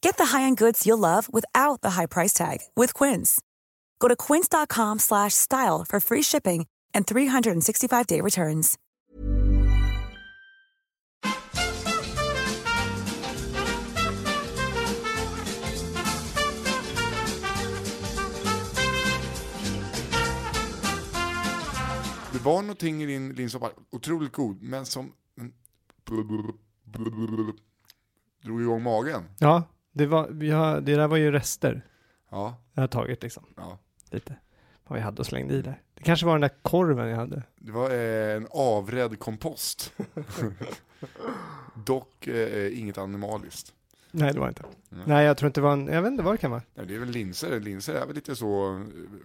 [0.00, 3.40] Get the high-end goods you'll love without the high price tag with Quince.
[3.98, 8.78] Go to quince.com slash style for free shipping and 365-day returns.
[22.32, 25.52] Det var någonting i din linssoppa, otroligt god, men som mm.
[28.42, 29.24] drog igång magen.
[29.38, 29.62] Ja,
[29.92, 31.82] det, var, vi har, det där var ju rester
[32.30, 33.44] Ja, jag har tagit liksom.
[33.56, 33.78] ja.
[34.10, 34.36] Lite.
[34.86, 35.80] Vad vi hade och slängde i där.
[35.94, 37.42] Det kanske var den där korven jag hade.
[37.56, 39.92] Det var eh, en avrädd kompost.
[41.86, 43.74] Dock eh, inget animaliskt.
[44.10, 44.62] Nej, det var inte.
[44.88, 45.02] Nej.
[45.06, 46.62] Nej, jag tror inte det var en, jag vet inte vad det kan vara.
[46.74, 48.80] Nej, det är väl linser, linser är väl lite så eh,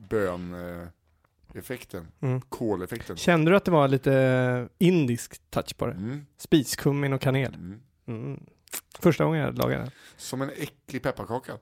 [0.10, 2.42] bön-effekten, Mm.
[2.42, 3.18] koleffekten.
[3.18, 5.92] Kände du att det var lite indisk touch på det?
[5.94, 7.54] Mm, Spiskummin och kanel.
[7.56, 7.80] mm.
[8.08, 8.44] Mm.
[9.00, 9.92] Första gången jag lagade den.
[10.18, 11.54] Som en äcklig pepparkaka.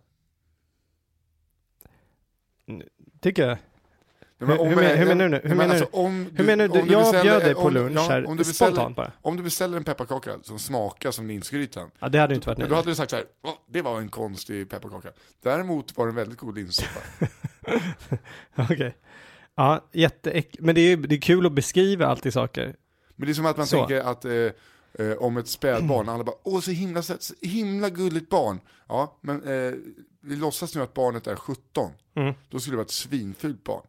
[3.22, 3.58] Tycker jag.
[4.38, 5.36] Nej, Hur- om hur men- en- hur menar du nu?
[5.38, 6.82] nej, Hur men menar alltså, om Hur menar du?
[6.82, 9.12] om Jag beställer- bjöd dig på om- lunch ja, här, om du beställer, spontant bara.
[9.22, 12.58] Om du beställer en pepparkaka som smakar som linsgrytan, Ja, det hade ju inte varit
[12.58, 12.74] då nöjd.
[12.74, 15.10] hade du sagt så här, "Va, det var en konstig pepparkaka.
[15.44, 17.00] Däremot var det en väldigt god linssoppa.
[18.56, 18.96] Okej.
[19.56, 20.56] Ja, jätteäck...
[20.60, 22.76] Men det är, det är kul att beskriva alltid saker.
[23.16, 23.78] Men det är som att man Så.
[23.78, 24.32] tänker att eh,
[24.94, 28.60] eh, om ett spädbarn, alla bara åh så himla, så himla gulligt barn.
[28.88, 29.74] Ja, men eh,
[30.22, 31.92] vi låtsas nu att barnet är 17.
[32.16, 32.34] Mm.
[32.50, 33.82] Då skulle det vara ett svinfult barn.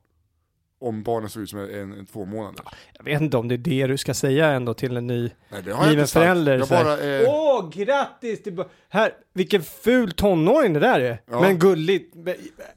[0.82, 2.60] Om barnet såg ut som en, en två månader.
[2.96, 5.62] Jag vet inte om det är det du ska säga ändå till en ny Nej,
[5.64, 6.58] det har jag Given inte förälder.
[6.58, 8.42] Jag bara, eh, Åh, grattis!
[8.42, 11.18] till här, vilken ful tonåring det där är.
[11.30, 11.40] Ja.
[11.40, 12.14] Men gulligt.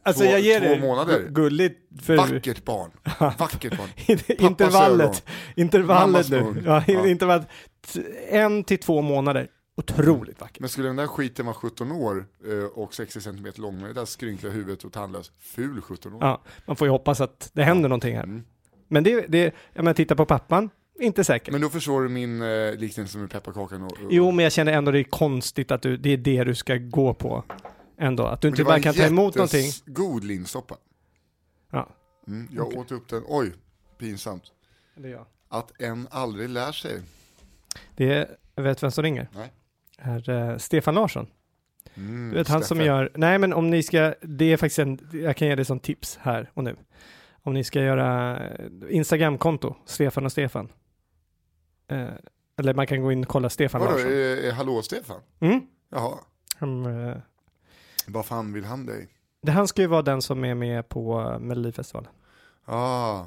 [0.03, 0.79] Alltså Två- jag ger två det.
[0.79, 1.13] månader.
[1.19, 2.91] gu- Gulligt för vackert barn.
[3.37, 3.89] Vackert barn.
[4.51, 5.23] intervallet.
[5.55, 6.63] Intervallet nu.
[6.65, 7.07] Ja, Ja.
[7.07, 7.47] intervallet.
[8.29, 9.47] En till två månader.
[9.77, 10.59] Otroligt vackert.
[10.59, 13.93] Men skulle den där skiten vara 17 år eh, och 60 cm lång med det
[13.93, 16.19] där skrynkliga huvudet och tandlös, ful 17 år.
[16.23, 18.23] Ja, man får ju hoppas att det händer någonting här.
[18.23, 18.43] Mm.
[18.87, 19.43] Men det, det,
[19.73, 20.69] jag menar titta på pappan,
[20.99, 21.51] inte säkert.
[21.51, 24.73] Men då förstår du min eh, liknelse med pepparkakan och, och Jo, men jag känner
[24.73, 27.43] ändå det är konstigt att du, det är det du ska gå på.
[27.97, 29.71] Ändå, att du inte det var bara kan ta emot någonting.
[29.85, 30.77] god linssoppa.
[31.71, 31.89] Ja,
[32.27, 32.79] Mm, jag Okej.
[32.79, 33.51] åt upp den, oj,
[33.97, 34.43] pinsamt.
[34.95, 35.25] det är jag.
[35.49, 37.01] Att en aldrig lär sig.
[37.95, 39.27] Det är, vet vem som ringer?
[39.35, 39.51] Nej.
[39.97, 41.27] Är eh, Stefan Larsson.
[41.95, 44.99] Mm, Du vet han som gör, nej men om ni ska, det är faktiskt en,
[45.13, 46.75] jag kan ge dig som tips här och nu.
[47.41, 50.69] Om ni ska göra eh, Instagramkonto, Stefan och Stefan.
[51.87, 52.07] Eh,
[52.57, 54.11] eller man kan gå in och kolla Stefan Vadå, Larsson.
[54.47, 55.21] eh, hallå Stefan?
[55.39, 55.61] Mm.
[55.89, 56.17] Jaha,
[56.55, 57.17] Han, eh,
[58.07, 59.07] vad fan vill han dig?
[59.41, 62.11] det, han ska ju vara den som är med på Melodifestivalen
[62.65, 63.25] Ah,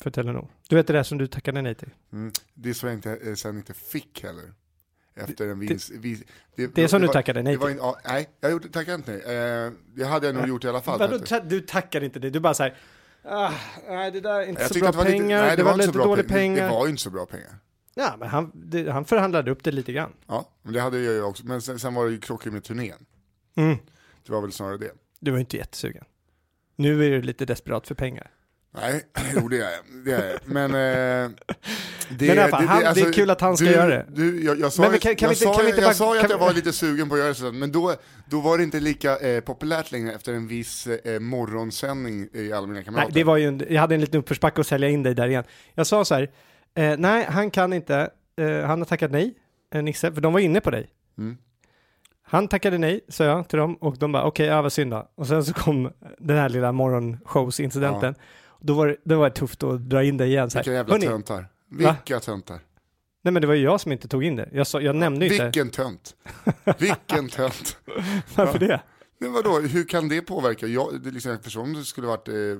[0.00, 0.48] för Telenor.
[0.68, 1.90] Du vet det där som du tackade nej till?
[2.12, 4.44] mm, det är så jag inte, sen inte fick heller.
[5.14, 5.90] Efter en vinst.
[5.90, 6.22] vi-
[6.56, 7.78] Det är som du var- tackade nej det var till.
[7.78, 9.66] ja, Nej, jag tackade inte nej.
[9.66, 10.98] Eh, det hade jag nog gjort i alla fall.
[10.98, 12.76] Vadå, ta, du tackar inte det, du bara säger
[13.24, 13.50] ah,
[13.88, 15.72] nej det där är inte Jag så bra det var lite- pengar, nej, det, var
[15.72, 16.56] inte så lite bra dåliga pengar.
[16.56, 16.68] pengar.
[16.68, 17.50] Det var ju inte så bra pengar.
[17.94, 20.12] Ja, men han, det, han förhandlade upp det lite grann.
[20.26, 21.46] Ja, men det hade jag ju också.
[21.46, 23.06] Men sen, sen var det ju krockig med turnén.
[23.54, 23.76] Mm.
[24.26, 24.90] Det var väl snarare det.
[25.20, 26.04] Du var inte jättesugen.
[26.76, 28.30] Nu är du lite desperat för pengar.
[28.74, 29.02] Nej,
[29.34, 30.04] jo det är jag.
[30.04, 30.38] Det är jag.
[30.44, 31.30] Men, eh,
[32.10, 34.06] det, Men i alla fall, han- det är kul att han ska du, göra det.
[34.08, 36.14] Du, jag, jag sa, Men ju- kan- kan jag vi inte- sa, kan jag sa
[36.14, 37.94] ju att jag var lite sugen på att göra det, sådär, men då,
[38.26, 42.66] då var det inte lika eh, populärt längre efter en viss eh, morgonsändning i alla
[42.66, 43.06] mina kamrater.
[43.06, 45.28] Nej, det var ju en, jag hade en liten uppförsbacke att sälja in dig där
[45.28, 45.44] igen.
[45.74, 46.30] Jag sa så här,
[46.74, 48.10] eh, nej, han kan inte,
[48.40, 49.34] eh, han har tackat nej,
[49.74, 50.88] eh, Nisse, för de var inne på dig.
[51.18, 51.36] Mm.
[52.24, 55.10] Han tackade nej, sa jag till dem, och de bara, okej, ja, vad synd då.
[55.14, 58.14] Och sen så kom den här lilla morgonshowsincidenten.
[58.62, 60.50] Då var, det- då var det tufft att dra in dig igen.
[60.50, 61.40] Så här, Vilka jävla "Hörni." töntar.
[61.68, 61.96] Va?
[62.04, 62.58] Vilka töntar.
[63.24, 64.48] Nej, men det var ju jag som inte tog in det.
[64.52, 65.44] Jag, sa, jag nämnde ju inte.
[65.44, 66.14] Vilken tönt.
[66.78, 67.76] Vilken tönt.
[68.34, 68.80] Varför det?
[69.18, 70.66] Men vadå, hur kan det påverka?
[70.66, 72.58] Jag, det liksom, förstår om det skulle varit eh, Ja,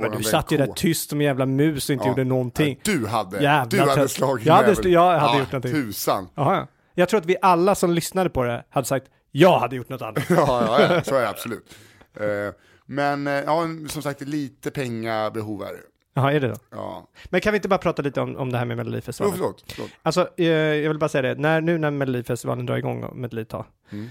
[0.00, 2.08] men du satt ju där tyst som en jävla mus och inte Ja.
[2.08, 2.80] gjorde någonting.
[2.84, 4.10] Du hade, Jävla du hade tönt.
[4.10, 5.72] slagit Jag hade sl- jag hade Ja, gjort någonting.
[5.72, 6.28] Tusan.
[6.34, 6.66] Jaha, ja.
[6.94, 10.02] Jag tror att vi alla som lyssnade på det hade sagt jag hade gjort något
[10.02, 10.22] annat.
[10.30, 10.36] Ja,
[10.80, 11.74] ja, ja, så är det absolut.
[12.20, 12.24] Eh,
[12.86, 15.82] men eh, ja, som sagt, lite pengabehov är det.
[16.14, 16.56] Jaha, är det då?
[16.70, 17.08] Ja.
[17.24, 19.36] Men kan vi inte bara prata lite om, om det här med Melodifestivalen?
[19.36, 19.90] förlåt, förlåt.
[20.02, 23.32] Alltså, eh, jag vill bara säga det, när, nu när Melodifestivalen drar igång om ett
[23.32, 23.66] litet tag.
[23.90, 24.08] Mm.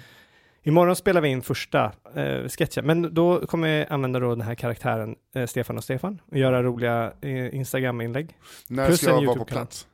[0.64, 4.56] Imorgon spelar vi in första eh, sketchen, men då kommer jag använda då den här
[4.56, 8.38] karaktären eh, Stefan och Stefan och göra roliga eh, Instagram-inlägg.
[8.70, 9.88] När Plus ska jag vara på plats?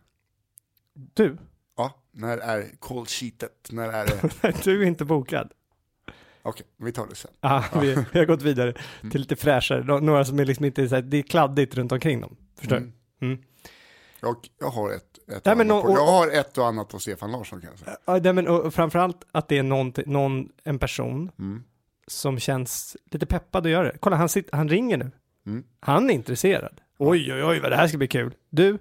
[0.94, 1.38] Du,
[1.80, 3.70] Ja, när är call sheetet?
[3.72, 4.54] När är det?
[4.64, 5.52] du är inte bokad.
[6.42, 7.32] Okej, vi tar det sen.
[7.40, 9.12] Ah, vi, vi har gått vidare Mm.
[9.12, 11.92] till lite fräschare, Nå- några som är liksom inte så här, det är kladdigt runt
[11.92, 12.36] omkring dem.
[12.60, 12.78] Förstår?
[12.78, 12.92] Mm.
[13.22, 13.40] Mm.
[14.22, 17.00] Jag, jag, har ett, ett och men och- på, jag har ett och annat på
[17.00, 17.98] Stefan Larsson kan jag säga.
[18.06, 21.64] Ja, nej, men, och, och framförallt att det är någon, någon, en person Mm.
[22.08, 23.98] som känns lite peppad att göra det.
[24.00, 25.12] Kolla, han, sitter, han ringer nu.
[25.46, 25.64] Mm.
[25.80, 26.82] Han är intresserad.
[26.98, 28.34] Oj, oj, oj, vad det här ska bli kul.
[28.50, 28.78] Du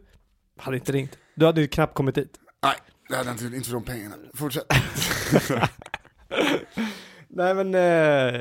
[0.56, 1.18] hade inte ringt.
[1.34, 2.38] Du hade ju knappt kommit dit.
[2.62, 2.74] Nej,
[3.08, 4.14] det hade inte, inte för de pengarna.
[4.34, 4.66] Fortsätt.
[7.30, 8.40] Nej, men eh,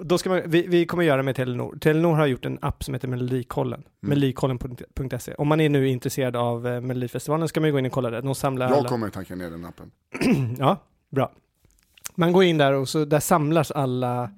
[0.00, 1.78] då ska man, vi, vi kommer göra med Telenor.
[1.80, 3.80] Telenor har gjort en app som heter Melodikollen.
[3.80, 3.88] Mm.
[4.00, 5.34] Melodikollen.se.
[5.34, 8.10] Om man är nu intresserad av eh, Melodifestivalen ska man ju gå in och kolla
[8.10, 8.20] det.
[8.20, 8.88] De samlar Jag alla.
[8.88, 9.90] kommer tanka ner den appen.
[10.58, 10.76] Ja,
[11.10, 11.32] bra.
[12.14, 14.30] Man går in där och så där samlas alla,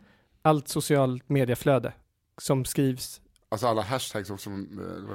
[0.43, 1.93] allt socialt medieflöde
[2.41, 3.21] som skrivs
[3.51, 4.51] Alltså alla hashtags också.
[4.51, 4.57] eh,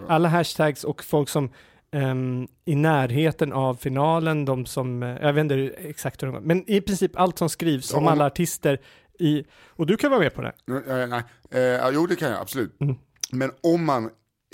[0.07, 1.50] alla hashtags och folk som
[1.93, 5.55] ehm, i närheten av finalen, de som, eh, jag vet inte
[5.89, 8.79] exakt hur de men i princip allt som skrivs om om- alla artister
[9.19, 10.53] i, och du kan vara med på det.
[10.67, 12.81] Eh, nej, eh, jo det kan jag absolut.
[12.81, 12.95] Mm.
[13.31, 14.05] Men om man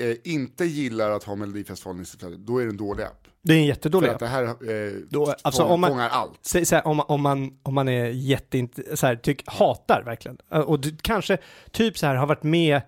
[0.01, 3.25] eh, inte gillar att ha Melodifestivalen i sitt flöde, då är det en dålig app.
[3.41, 4.19] Det är en För jättedålig att app.
[4.19, 6.39] det här eh, Då- alltså, fångar, om man- fångar allt.
[6.41, 10.38] Säg så här, om, om, man, om man är jätteint, så här, tyck, hatar verkligen,
[10.51, 11.38] Eh, och du kanske
[11.71, 12.81] typ så här har varit med,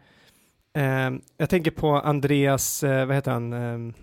[0.77, 3.94] ehm, jag tänker på Andreas, eh, vad heter han?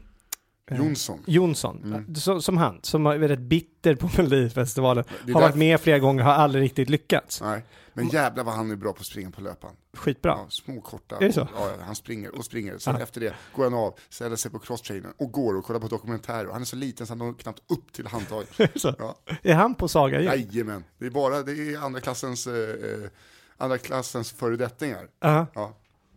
[0.70, 1.18] Eh, Jonsson.
[1.26, 2.14] Jonsson, Mm.
[2.14, 5.98] så, som han, som är väldigt bitter på Melodifestivalen, är har varit därför- med flera
[5.98, 7.40] gånger, har aldrig riktigt lyckats.
[7.40, 9.70] Nej, men jävlar vad han är bra på att springa på löpan.
[9.96, 10.30] Skitbra.
[10.30, 11.16] Ja, små korta.
[11.16, 11.48] Är det så?
[11.54, 12.78] Ja, han springer och springer.
[12.78, 13.02] Sen Ja.
[13.02, 16.48] efter det går han av, ställer sig på crosstrainern och går och kollar på dokumentärer.
[16.52, 18.48] Han är så liten så han når knappt upp till handtaget.
[18.80, 18.94] så.
[18.98, 19.18] Ja.
[19.42, 20.32] Är han på Saga igen?
[20.52, 23.10] Jajamän, det är bara det är andra klassens, eh, eh,
[23.56, 25.06] andra klassens föredettingar.
[25.20, 25.46] Ja.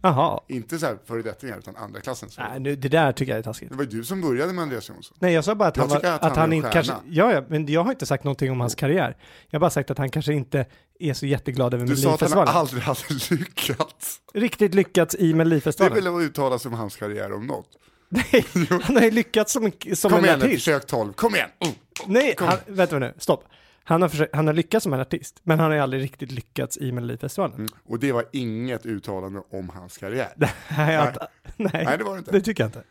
[0.01, 0.09] Ja.
[0.09, 0.39] Jaha.
[0.47, 2.37] Inte så här föredettingar utan andra klassens.
[2.37, 3.69] Nej, nu, det där tycker jag är taskigt.
[3.69, 5.17] Det var ju du som började med Andreas Jonsson.
[5.19, 6.93] Nej, jag sa bara att Jag han, var, att att han, inte kanske...
[7.09, 9.17] Ja, ja, men jag har inte sagt någonting om hans karriär.
[9.49, 10.65] Jag har bara sagt att han kanske inte
[10.99, 12.55] är så jätteglad över Du sa att han Melodifestivalen.
[12.55, 12.99] aldrig hade
[13.43, 14.19] lyckats.
[14.33, 15.95] Riktigt lyckats i Det är Melodifestivalen.
[16.03, 17.67] väl att uttala sig om hans karriär om något.
[18.09, 18.45] Nej,
[18.81, 20.63] han har ju lyckats som, som Kom en igen nu, artist.
[20.65, 21.13] försök 12.
[21.13, 21.49] Kom igen!
[21.59, 21.67] Oh.
[22.07, 22.47] Nej, Kom.
[22.47, 23.43] han, vänta nu, stopp.
[23.83, 26.31] Han har, försökt, han har lyckats som en artist, men han har ju aldrig riktigt
[26.31, 27.55] lyckats i Melodifestivalen.
[27.57, 27.67] Mm.
[27.85, 30.29] Och det var inget uttalande om hans karriär.
[30.37, 31.13] Nej,
[31.57, 32.31] nej, Nej, det var det inte.
[32.31, 32.83] det tycker jag inte.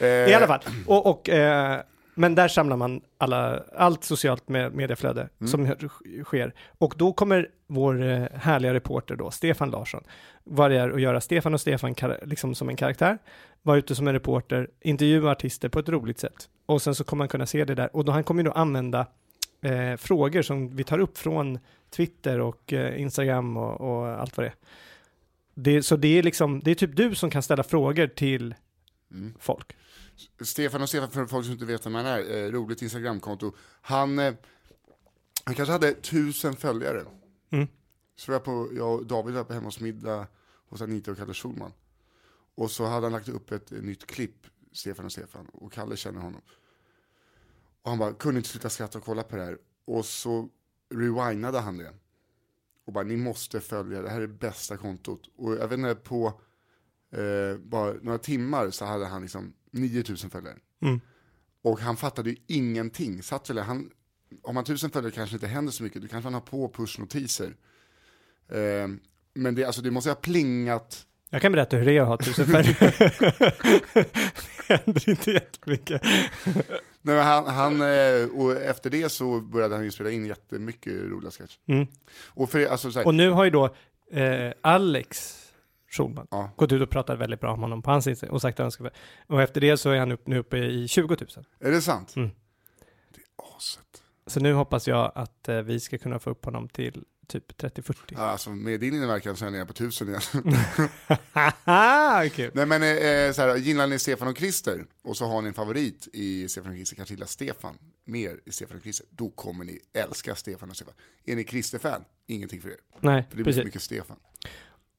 [0.00, 1.80] Eh, I alla fall, och, och, eh,
[2.14, 5.48] men där samlar man alla, allt socialt med, medieflöde Mm.
[5.50, 6.54] som sk- sker.
[6.78, 10.04] Och då kommer vår eh, härliga reporter då, Stefan Larsson,
[10.44, 13.18] vara där och göra Stefan och Stefan liksom som en karaktär,
[13.62, 16.48] vara ute som en reporter, intervjua artister på ett roligt sätt.
[16.66, 17.96] Och sen så kommer man kunna se det där.
[17.96, 19.06] Och då, han kommer ju då använda
[19.62, 21.58] eh, frågor som vi tar upp från
[21.90, 24.54] Twitter och eh, Instagram och, och allt vad det är.
[25.54, 28.54] Det, så det är liksom, det är typ du som kan ställa frågor till
[29.10, 29.34] Mm.
[29.38, 29.76] folk.
[30.40, 33.52] Stefan och Stefan, för folk som inte vet vem han är, eh, roligt Instagramkonto.
[33.80, 34.34] Han, eh,
[35.44, 37.04] han kanske hade tusen följare.
[37.50, 37.68] Mm.
[38.16, 40.26] Så var jag, på, jag och David var på hemma hos middag
[40.68, 41.72] hos Anita och Kalle Schulman.
[42.54, 45.96] Och så hade han lagt upp ett, eh, nytt klipp, Stefan och Stefan, och Kalle
[45.96, 46.40] känner honom.
[47.82, 49.58] Och han bara, kunde inte sluta skratta och kolla på det här.
[49.84, 50.48] Och så
[50.94, 51.92] rewindade han det.
[52.86, 55.20] Och bara, ni måste följa, det här är bästa kontot.
[55.36, 56.40] Och jag vet inte, på
[57.12, 60.58] eh, bara några timmar så hade han liksom 9000 följare.
[60.82, 61.00] Mm.
[61.62, 63.22] Och han fattade ju ingenting.
[63.22, 63.90] Satt väl, han,
[64.42, 67.56] om man tusen följare kanske inte händer så mycket, då kanske han har på pushnotiser.
[68.48, 68.88] Eh,
[69.34, 72.16] men det, alltså, det måste ha plingat, Jag kan berätta hur det är att ha
[72.16, 72.92] tusen följare.
[74.68, 76.02] det händer inte jättemycket.
[77.02, 81.30] Nej, han, han, eh, och efter det så började han ju spela in jättemycket roliga
[81.30, 81.58] sketcher.
[81.66, 81.86] Mm.
[82.26, 83.64] Och, för, alltså, här, Och nu har ju då
[84.10, 85.38] eh, Alex
[85.90, 88.60] Schulman ja, gått ut och pratat väldigt bra om honom på hans Instagram och sagt
[88.60, 88.90] att han ska...
[89.26, 91.28] Och efter det så är han upp, nu uppe i 20 000.
[91.60, 92.16] är det sant?
[92.16, 92.30] Mm.
[93.14, 94.02] Det är aset.
[94.26, 97.94] Så nu hoppas jag att eh, vi ska kunna få upp honom till typ 30-40.
[98.08, 100.20] Ja, alltså med din inverkan så är jag på tusen igen.
[101.32, 102.50] Haha, kul.
[102.54, 105.54] Nej men eh, så här, gillar ni Stefan och Christer och så har ni en
[105.54, 109.64] favorit i Stefan och Christer, kanske gillar Stefan mer i Stefan och Christer, då kommer
[109.64, 110.94] ni älska Stefan och Stefan.
[111.24, 112.76] Är ni Christer-fan, ingenting för er.
[113.00, 113.64] Nej, För det blir precis.
[113.64, 114.16] mycket Stefan.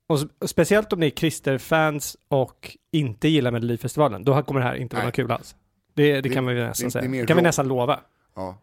[0.07, 4.95] Och, speciellt om ni är Christer-fans och inte gillar Melodifestivalen, då kommer det här inte
[4.95, 5.55] vara kul alls.
[5.93, 7.07] Det, det, Det- kan vi nästan det- säga.
[7.21, 7.99] det kan vi nästan lova.
[8.35, 8.57] Ja.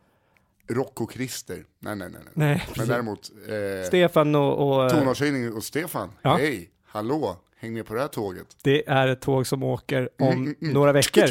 [0.71, 2.21] Rock och Christer, nej nej nej.
[2.25, 2.33] nej.
[2.35, 4.83] Nej, Men däremot, eh, Stefan och...
[4.85, 6.37] och tonårshöjning och Stefan, Ja.
[6.37, 8.47] hej, hallå, häng med på det här tåget.
[8.63, 10.75] det är ett tåg som åker om Mm, mm, mm.
[10.75, 11.23] några veckor.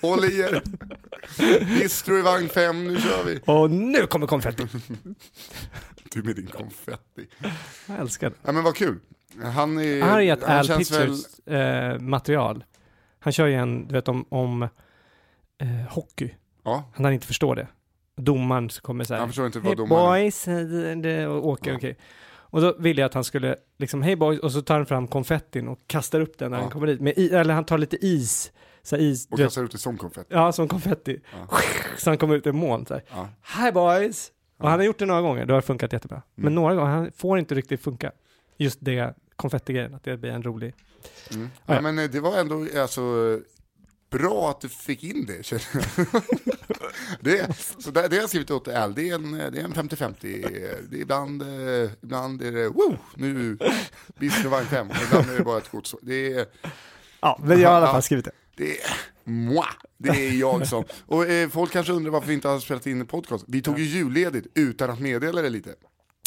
[0.00, 0.62] Håll i er.
[1.80, 3.40] Bistro i vagn fem, nu kör vi.
[3.46, 4.66] Och nu kommer konfetti.
[6.10, 7.26] Du med din konfetti.
[7.86, 8.36] Jag älskar det.
[8.42, 8.98] Ja men vad kul.
[9.42, 10.20] Han är...
[10.20, 11.18] Gett han Al känns väl-
[11.94, 12.64] eh, material.
[13.18, 14.68] Han kör ju en, du vet om, om eh,
[15.90, 16.34] hockey.
[16.64, 17.68] Ja, Han har inte förstår det.
[18.16, 19.20] Domaren så kommer så här.
[19.20, 20.22] han förstår inte vad Hey domaren...
[20.22, 20.48] boys,
[21.28, 21.76] och åker, Ja.
[21.76, 21.96] okej.
[22.34, 25.08] Och då ville jag att han skulle, liksom, hej boys, och så tar han fram
[25.08, 26.62] konfettin och kastar upp den när Ja.
[26.62, 27.00] han kommer dit.
[27.00, 28.52] Med, i- eller han tar lite is,
[28.82, 30.34] så is, Och kastar ut det som konfetti.
[30.34, 31.20] ja som konfetti.
[31.50, 31.58] Ja.
[31.98, 33.02] Så han kommer ut i moln så här.
[33.10, 33.28] Ja.
[33.64, 34.30] Hi boys!
[34.58, 36.22] Och han har gjort det några gånger, det har funkat jättebra.
[36.34, 36.54] Men Mm.
[36.54, 38.12] några gånger, han får inte riktigt funka.
[38.58, 40.74] Just det konfettigrejen, att det blir en rolig.
[41.32, 41.50] Mm.
[41.66, 41.74] Ja.
[41.74, 43.00] Ja, men eh, det var ändå alltså,
[44.18, 45.46] bra att du fick in det.
[45.46, 45.64] känner
[45.96, 46.06] jag.
[47.20, 49.74] det, så det, det har jag skrivit åt Al, det är en, det är en
[49.74, 50.14] 50-50.
[50.20, 53.58] Det är ibland, eh, ibland är det, woo, nu,
[54.18, 54.88] Bistro vagn 5.
[55.06, 55.94] Ibland är det bara ett gods.
[56.02, 56.46] Det är,
[57.20, 58.30] Ja, men jag har i alla fall skrivit det.
[58.56, 58.86] det är,
[59.24, 59.64] moi,
[59.98, 60.84] det är jag som.
[61.06, 63.44] Och eh, folk kanske undrar varför vi inte har spelat in en podcast.
[63.48, 65.74] Vi tog ju julledigt utan att meddela det lite.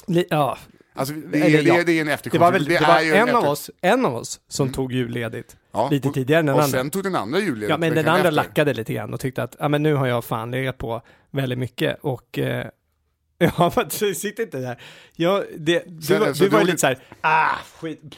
[0.07, 0.57] Li- ja,
[0.93, 1.77] Alltså, det, Eller, är, ja.
[1.77, 2.39] det, det är en det efterkonstruktion.
[2.41, 5.55] var, väl, det var är en, av oss, en av oss som tog julledigt.
[5.77, 6.77] Ja, lite och- tidigare än den och andra.
[6.77, 7.69] sen tog den andra julledigt.
[7.69, 8.31] Ja, men den andra efter.
[8.31, 11.59] lackade lite grann och tyckte att ja, men nu har jag fan legat på väldigt
[11.59, 12.67] mycket och eh,
[13.37, 14.81] ja, men du sitter inte där.
[15.15, 18.01] Jag, det, du, Sen- var- så du var ju du- lite så här, ah, skit.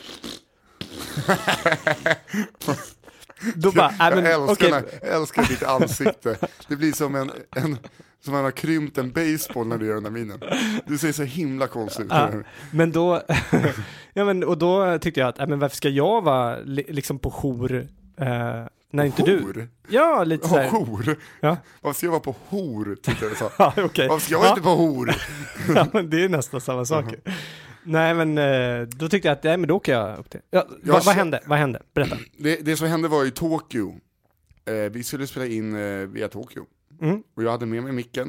[3.56, 4.72] Då bara, nej men jag, älskar okej.
[4.72, 6.38] när, jag älskar ditt ansikte.
[6.68, 7.78] Det blir som en, en
[8.24, 10.40] som man har krympt en baseball när du gör den där minen.
[10.86, 12.12] Du ser så himla konstig ut.
[12.12, 12.32] Ja,
[12.72, 13.22] men då,
[14.14, 17.32] ja men och då tyckte jag att, men varför ska jag vara li, liksom på
[17.32, 19.42] jour, eh, när inte du?
[19.42, 19.70] Hor?
[19.90, 20.70] Ja, lite så Ja, här.
[20.70, 21.16] hor?
[21.40, 22.98] Ja, Varför ska jag vara på hor?
[23.04, 23.52] Tyckte jag du sa.
[23.58, 24.08] ja okej.
[24.08, 25.16] Varför ska jag ja, inte på hor?
[25.76, 27.06] ja, men det är nästan samma sak.
[27.84, 30.40] Nej men eh, då tyckte jag att, nej men då åker jag upp till.
[30.50, 31.44] Ja, Jag vad, vad hände?
[31.46, 31.82] Vad hände?
[31.94, 32.18] Berätta.
[32.38, 34.00] Det, det som hände var i Tokyo.
[34.66, 36.66] Eh, vi skulle spela in eh, via Tokyo.
[37.02, 37.24] Mm.
[37.34, 38.28] Och jag hade med mig micken.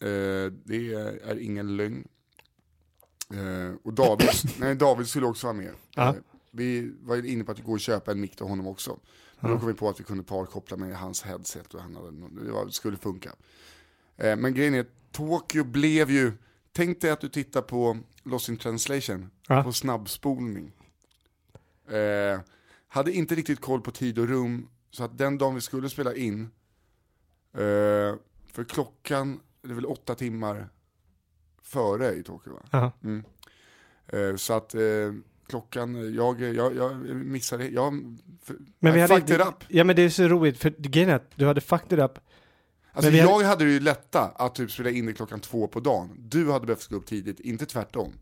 [0.00, 0.92] Eh, det
[1.24, 2.08] är ingen lögn.
[3.34, 4.28] Eh, och David,
[4.58, 5.72] nej, David skulle också vara med.
[5.94, 6.08] Ja.
[6.08, 6.14] Eh,
[6.50, 8.98] vi var inne på att gå och köpa en mick till honom också.
[9.40, 9.54] Men Ja.
[9.54, 12.10] då kom vi på att vi kunde parkoppla med hans headset och han hade,
[12.44, 13.30] det, var, skulle funka.
[14.16, 16.32] Men grejen är, Tokyo blev ju,
[16.72, 19.62] tänk dig att du tittar på Lost in translation, Ja.
[19.62, 20.72] på snabbspolning.
[21.88, 22.40] Eh,
[22.88, 26.14] hade inte riktigt koll på tid och rum, så att den dagen vi skulle spela
[26.14, 26.42] in,
[27.54, 28.14] eh,
[28.52, 30.68] för klockan, det är väl åtta timmar
[31.62, 32.60] före i Tokyo va?
[32.70, 32.92] Ja.
[33.04, 33.24] Mm.
[34.06, 34.80] Eh, så att eh,
[35.48, 39.64] klockan, jag, jag, jag missade, jag, för, Men vi I hade fucked it up.
[39.68, 42.18] Ja men det är så roligt, för grejen är att du hade fucked it up.
[42.92, 45.80] Alltså jag hade- hade det ju lätta att typ spela in det klockan två på
[45.80, 46.10] dagen.
[46.18, 48.12] Du hade behövt gå upp tidigt, inte tvärtom.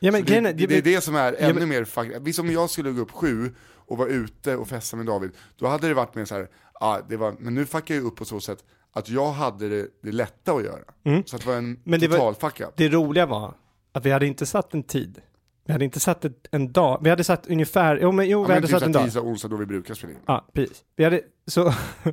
[0.00, 2.38] Ja men det, är, det, det är det som är Ja, ännu men- mer Visst
[2.38, 5.88] om jag skulle gå upp sju och vara ute och festa med David, då hade
[5.88, 8.40] det varit mer så här, ah, det var, men nu fuckar jag upp på så
[8.40, 10.82] sätt att jag hade det, det lätta att göra.
[11.04, 11.22] Mm.
[11.26, 12.68] Så att det var en Men det var- total fuck up.
[12.76, 13.54] det roliga var
[13.92, 15.20] att vi hade inte satt en tid.
[15.66, 18.42] Vi hade inte satt ett, en dag, vi hade satt ungefär, jo men jo Ja,
[18.42, 19.04] vi men hade typ satt en dag.
[19.04, 20.18] tisdag, onsdag då vi brukar spela in.
[20.26, 20.84] Ja, precis.
[20.96, 21.72] Vi hade, så,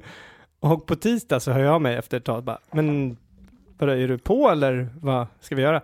[0.60, 3.18] och på tisdag så hör jag mig efter ett tag bara, men
[3.78, 5.82] vadå, är du på eller vad ska vi göra?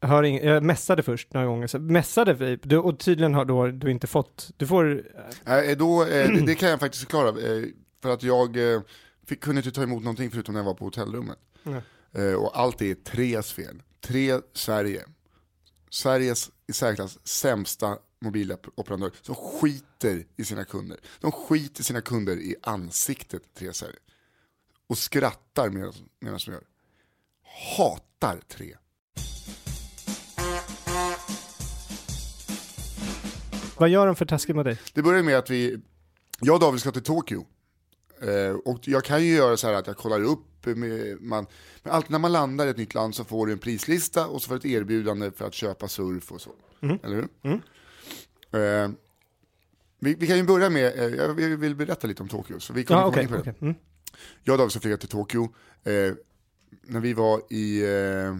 [0.00, 3.44] Jag, hör ing, jag messade först några gånger, så messade vi, du, och tydligen har
[3.44, 5.02] då du inte fått, du får,
[5.44, 7.64] Nej, då, eh, det, det kan jag faktiskt förklara, eh,
[8.02, 8.80] för att jag eh,
[9.26, 11.38] fick, kunde inte ta emot någonting förutom när jag var på hotellrummet.
[12.38, 13.82] Och allt är Tres fel.
[14.00, 15.02] Tre Sverige.
[15.90, 20.98] Sveriges i särklass sämsta mobiloperatör som skiter i sina kunder.
[21.20, 23.98] De skiter sina kunder i ansiktet, Tre.
[24.86, 26.64] Och skrattar medan medan de gör.
[27.76, 28.76] Hatar Tre.
[33.78, 34.78] vad gör de för taskigt mot dig?
[34.92, 35.78] Det börjar med att vi,
[36.40, 37.46] jag och David ska till Tokyo.
[38.20, 41.46] Eh, och jag kan ju göra så här att jag kollar upp, med, man,
[41.82, 44.42] men alltid när man landar i ett nytt land så får du en prislista och
[44.42, 46.50] så får du ett erbjudande för att köpa surf och så.
[46.80, 47.28] Eller hur?
[48.60, 48.90] Eh,
[49.98, 52.84] vi, vi kan ju börja med, eh, jag vill- berätta lite om Tokyo, så vi
[52.84, 53.40] kommer Ja okej, in på det.
[53.40, 53.54] okej.
[53.60, 53.74] Mm.
[54.44, 55.42] Jag och David ska flyga till Tokyo.
[55.84, 56.12] Eh,
[56.82, 58.36] när vi var i, eh,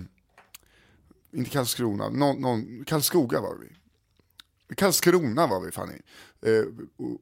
[1.38, 4.74] inte Karlskrona, någon, någon, Karlskoga var vi.
[4.74, 6.02] Karlskrona var vi fan i.
[6.42, 6.64] Eh,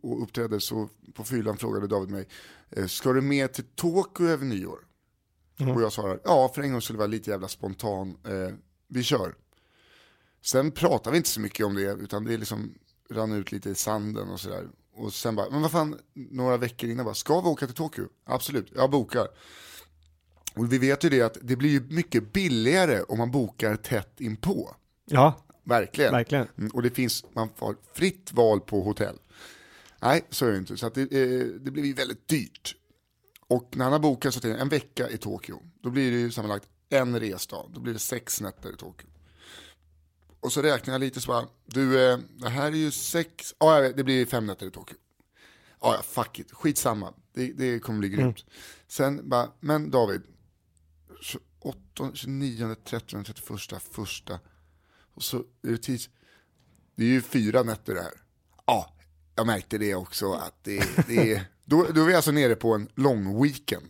[0.02, 2.28] och, uppträdde så på fyllan frågade David mig,
[2.70, 4.78] eh, ska du med till Tokyo över nyår?
[5.74, 8.54] Och jag svarade, ja för en gång skulle det vara lite jävla spontan, eh,
[8.88, 9.34] vi kör.
[10.42, 12.74] Sen pratade vi inte så mycket om det, utan det liksom
[13.10, 14.68] rann ut lite i sanden och sådär.
[14.96, 18.08] Och sen bara, men vad fan, några veckor innan bara, ska vi åka till Tokyo?
[18.24, 19.28] Absolut, jag bokar.
[20.54, 24.20] Och vi vet ju det att det blir ju mycket billigare om man bokar tätt
[24.20, 24.76] inpå.
[25.04, 26.12] Ja, Verkligen.
[26.12, 26.46] verkligen.
[26.58, 29.18] Mm, och det finns, man får fritt val på hotell.
[30.02, 30.76] Nej, så är det inte.
[30.76, 32.76] Så att det, eh, det blir ju väldigt dyrt.
[33.48, 36.68] Och när han har bokat så en vecka i Tokyo, då blir det ju sammanlagt
[36.88, 37.70] en resdag.
[37.74, 39.08] Då blir det sex nätter i Tokyo.
[40.40, 43.74] Och så räknar jag lite så bara, du, eh, det här är ju sex, ja
[43.74, 44.96] jag vet, det blir fem nätter i Tokyo.
[45.80, 48.44] Ja, ja, fuck it, skitsamma, det, det kommer bli grymt.
[48.88, 50.22] Sen bara, men David,
[51.20, 54.40] 28, 29, 30, 31, första,
[55.14, 56.10] och så är det tids,
[56.96, 58.12] det är ju fyra nätter det här.
[58.66, 58.94] Ja,
[59.34, 62.74] jag märkte det också att det, det är, då, då är vi alltså nere på
[62.74, 63.86] en lång weekend.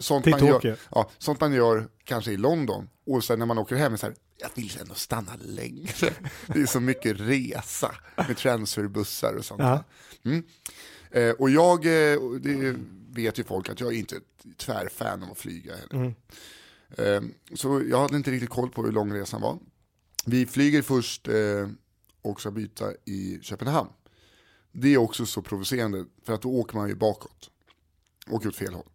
[0.00, 0.70] Sånt Till man, Tokyo.
[0.70, 3.96] gör, ja, sånt man gör kanske i London och sen när man åker hem är
[3.96, 5.92] så här, jag vill ändå stanna längre.
[6.46, 9.60] Det är så mycket resa med transferbussar och sånt.
[9.60, 9.84] Ja.
[10.24, 10.44] Mm.
[11.10, 12.76] Eh, och jag, eh, det
[13.10, 16.14] vet ju folk att jag är inte ett tvärfan av att flyga heller.
[16.98, 17.22] Eh,
[17.54, 19.58] så jag hade inte riktigt koll på hur lång resan var.
[20.28, 21.68] Vi flyger först eh,
[22.22, 23.90] och ska byta i Köpenhamn.
[24.72, 27.50] Det är också så provocerande för att då åker man ju bakåt.
[28.30, 28.88] Åker åt fel håll.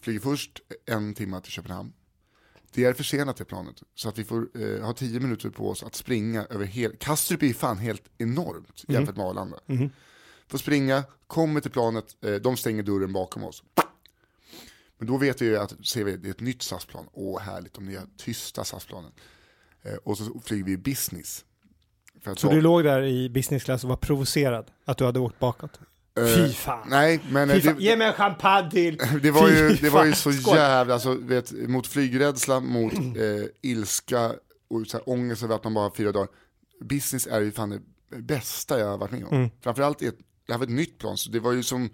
[0.00, 1.92] Flyger först en timme till Köpenhamn.
[2.72, 5.82] Det är försenat det planet, så att vi får eh, ha tio minuter på oss
[5.82, 6.94] att springa över hela...
[6.96, 9.60] Kastrup är ju fan helt enormt jämfört med Arlanda.
[10.46, 13.62] Får springa, kommer till planet, eh, de stänger dörren bakom oss.
[14.98, 17.08] Men då vet vi ju att ser vi, det är ett nytt SAS-plan.
[17.12, 19.12] Åh, härligt, de nya tysta SAS-planen.
[19.92, 21.44] Eh, och så flyger vi business.
[22.36, 25.38] Så då- du låg där i business class och var provocerad att du hade åkt
[25.38, 25.80] bakåt?
[26.36, 26.80] Fy fan.
[26.82, 27.76] Eh, Nej, men Fy eh, fan.
[27.76, 28.96] det, Ge mig en champagne till!
[29.22, 34.32] det var ju, det var ju så jävla, alltså, vet, mot flygrädsla, mot eh, ilska
[34.68, 36.28] och så här, ångest över att man bara har fyra dagar.
[36.80, 37.70] Business är ju fan
[38.10, 39.36] det bästa jag har varit med om.
[39.36, 39.50] Mm.
[39.60, 40.14] Framförallt, ett,
[40.46, 41.88] jag hade ett nytt plan, så det var ju som,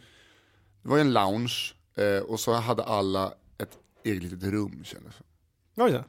[0.82, 5.14] det var ju en lounge eh, och så hade alla ett eget litet rum kändes
[5.18, 5.82] det.
[5.82, 6.02] Oj.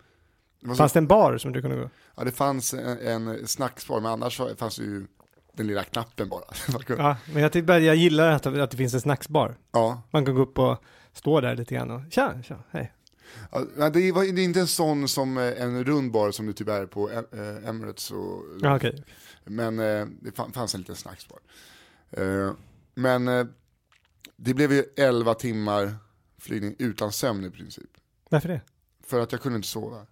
[0.65, 1.89] Var så, Fanns det en bar som du kunde gå?
[2.15, 2.97] ja, det fanns en,
[3.27, 5.07] en snacksbar, men annars fanns det ju
[5.53, 6.43] den lilla knappen bara.
[6.97, 9.55] Ja, men jag, tycker jag gillar att, att det finns en snacksbar.
[9.71, 10.77] ja, Man kan gå upp och
[11.13, 12.93] stå där lite grann och tja, tja, hej.
[13.51, 16.53] Ja, det, var, det är inte en sån som eh, en rund bar som det
[16.53, 18.43] typ är på eh, Emirates och...
[18.61, 19.03] Ja, okej.
[19.45, 21.39] Men eh, det fan- fanns en liten snacksbar.
[22.93, 23.25] Men
[24.35, 25.95] det blev ju 11 timmar
[26.37, 27.89] flygning utan sömn i princip.
[28.29, 28.61] Varför det?
[29.07, 30.05] För att jag kunde inte sova.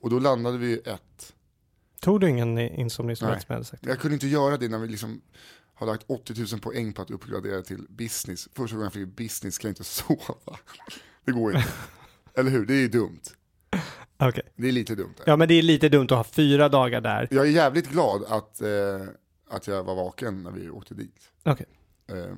[0.00, 1.34] Och då landade vi ett.
[2.00, 3.40] Tog du ingen insomningstablet Nej.
[3.42, 3.86] som jag hade sagt?
[3.86, 5.20] Jag kunde inte göra det när vi liksom
[5.74, 8.48] har lagt 80 000 poäng på att uppgradera till business.
[8.54, 10.34] Första gången jag flyger business kan jag inte sova.
[11.24, 11.68] Det går inte.
[12.34, 12.66] Eller hur?
[12.66, 13.20] Det är ju dumt.
[14.18, 14.42] Okej.
[14.56, 15.14] Det är lite dumt.
[15.16, 15.24] Där.
[15.26, 17.28] Ja, men det är lite dumt att ha fyra dagar där.
[17.30, 18.68] Jag är jävligt glad att, eh,
[19.50, 21.30] att jag var vaken när vi åkte dit.
[21.42, 21.66] Okej.
[22.08, 22.34] Eh,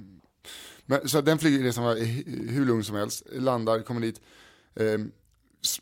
[0.87, 4.21] men, så den flygresan var hu- hur lugn som helst, landar, kommer dit.
[4.75, 4.99] Eh,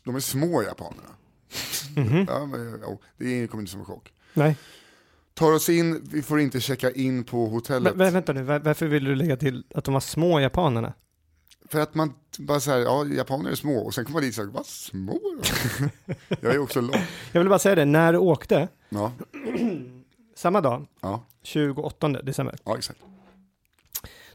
[0.03, 1.09] de är små japanerna.
[2.27, 4.13] Ja, men, ja, det kommer inte som en chock.
[4.33, 4.57] Nej.
[5.33, 7.95] Tar oss in, vi får inte checka in på hotellet.
[7.95, 10.93] Men, vänta nu, var, varför vill du lägga till att de var små japanerna?
[11.69, 14.35] För att man bara säger, ja japaner är små, och sen kommer man dit och
[14.35, 15.19] säger, vad små
[16.41, 17.01] jag är också lång.
[17.31, 19.11] Jag vill bara säga det, när du åkte, Ja,
[20.35, 22.99] samma dag, ja, 28 december, ja exakt.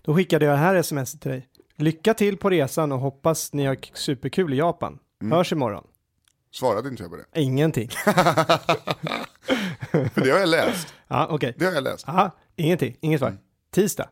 [0.03, 1.49] då skickade jag det här sms till dig.
[1.77, 4.99] Lycka till på resan och hoppas ni har superkul i Japan.
[5.23, 5.33] Mm.
[5.33, 5.85] Hörs imorgon.
[6.53, 7.41] Svarade inte jag på det?
[7.41, 7.89] Ingenting.
[9.91, 10.95] För det har jag läst.
[11.09, 11.55] Ja, okej.
[11.59, 12.09] Det har jag läst.
[12.09, 13.39] Aha, ingenting, inget svar.
[13.75, 14.09] Tisdag.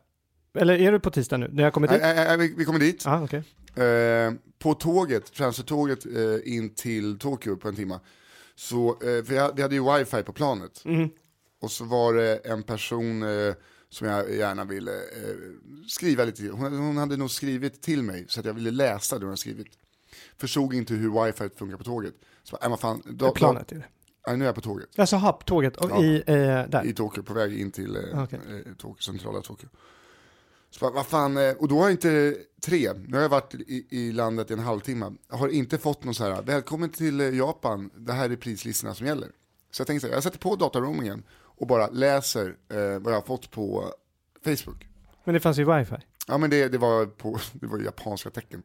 [0.59, 1.49] Eller är du på tisdag nu?
[1.53, 2.03] När jag kommer Nej, dit?
[2.03, 3.03] nej, nej, vi, vi kommer dit.
[3.05, 3.43] Ja, okej.
[3.85, 8.01] Eh, på tåget, transfertåget eh, in till Tokyo på en timme.
[8.55, 10.85] Så, eh, för jag, vi hade ju wifi på planet.
[10.85, 11.11] Mhm.
[11.63, 13.55] Och så var det en person eh,
[13.89, 15.37] som jag gärna ville eh,
[15.89, 16.51] skriva lite till.
[16.51, 19.37] Hon, hon hade nog skrivit till mig så att jag ville läsa det hon hade
[19.41, 19.67] skrivit.
[20.41, 22.15] Förstod inte hur wifi funkar på tåget.
[22.43, 23.85] Så, äh, vad fan, då, Planet är det.
[24.27, 24.99] Nej, nu är jag på tåget.
[24.99, 26.03] Alltså ha, tåget och Ja.
[26.05, 26.35] i, eh,
[26.71, 26.85] där.
[26.87, 28.41] I Tokyo, på väg in till eh, Okej.
[28.49, 29.69] eh, Tokyo, centrala Tokyo.
[30.71, 33.55] Så bara, vad fan, eh, och då har jag inte, tre, nu har jag varit
[33.55, 37.21] i, i landet i en halvtimme, Jag har inte fått någon så här, välkommen till
[37.21, 39.29] eh, Japan, det här är prislistorna som gäller.
[39.71, 43.19] Så jag tänkte så här, jag sätter på dataroamingen och bara läser eh, vad jag
[43.21, 43.85] har fått på
[44.45, 44.87] Facebook.
[45.25, 45.97] Men det fanns ju wifi.
[46.27, 48.63] Ja men det, det var på, det var japanska tecken.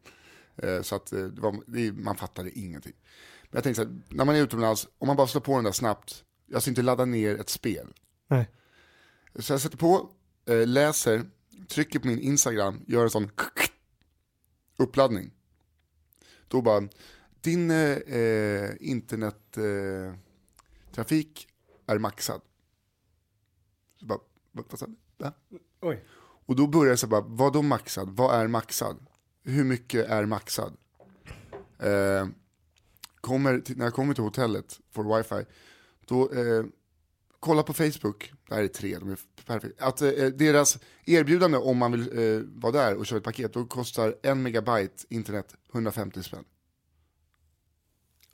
[0.56, 2.94] Eh, så att eh, var, man fattade ingenting.
[3.42, 5.64] Men jag tänkte så här, när man är utomlands, om man bara slår på den
[5.64, 7.94] där snabbt, jag ska inte ladda ner ett spel.
[8.28, 8.50] Nej.
[9.34, 10.10] Så jag sätter på,
[10.46, 11.24] eh, läser,
[11.68, 13.30] trycker på min Instagram, gör en sån
[14.76, 15.30] uppladdning.
[16.48, 16.88] Då bara,
[17.40, 21.48] din eh, internettrafik
[21.86, 22.40] eh, är maxad.
[24.00, 24.18] Så bara,
[24.52, 24.96] vad, sa du?
[26.46, 28.16] Och då börjar jag så bara, vad då maxad?
[28.16, 29.06] Vad är maxad?
[29.46, 30.76] Hur mycket är maxad?
[31.78, 32.26] Eh,
[33.20, 35.50] kommer till, när jag kommer till hotellet, får wifi,
[36.06, 36.64] då eh,
[37.40, 39.86] kolla på Facebook, det här är tre, de är perfekta.
[39.86, 43.64] Att eh, deras erbjudande om man vill eh, vara där och köra ett paket, då
[43.64, 46.44] kostar en megabyte internet 150 spänn.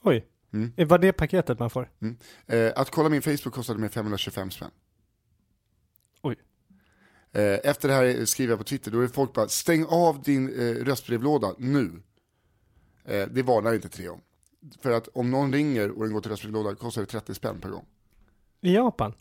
[0.02, 0.26] Oj.
[0.52, 0.88] Mm.
[0.88, 1.90] Var det paketet man får?
[2.00, 2.16] Mm.
[2.46, 4.70] Eh, att kolla min Facebook kostade mig 525 spänn.
[7.32, 10.60] Eh, efter det här skriver jag på Twitter, då är folk bara, stäng av din
[10.60, 12.02] eh, röstbrevlåda nu.
[13.04, 14.20] Eh, det varnar inte tre om.
[14.80, 17.68] För att om någon ringer och den går till röstbrevlåda kostar det 30 spänn per
[17.68, 17.86] gång.
[18.60, 19.14] I Japan?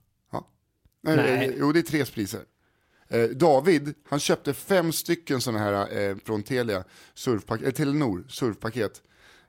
[1.04, 1.50] Nej, Nej.
[1.50, 2.42] eh, Jo, det är tre priser.
[3.34, 9.02] David, han köpte fem stycken sådana här från Telia, surfpaket, eh, Telenor, surfpaket.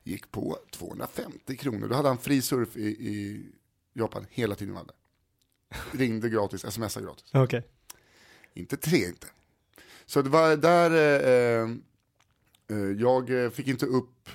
[0.03, 1.89] Gick på 250 kronor.
[1.89, 3.47] Då hade han fri surf i, i
[3.93, 4.79] Japan hela tiden.
[5.93, 7.31] Ringde gratis, smsade gratis.
[7.35, 7.63] Okej.
[8.55, 9.27] Inte tre inte.
[10.07, 11.71] Så det var där eh,
[12.71, 14.29] eh, jag eh, fick inte upp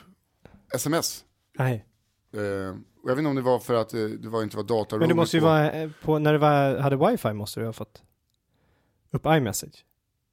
[0.73, 1.25] sms.
[1.59, 1.85] Nej.
[2.33, 2.39] Eh,
[3.03, 4.99] och jag vet inte om det var för att eh, det var inte var datarummet.
[4.99, 7.65] Men det måste ju på- vara eh, på, när du var, hade wifi måste du
[7.65, 8.03] ha fått
[9.11, 9.85] upp iMessage.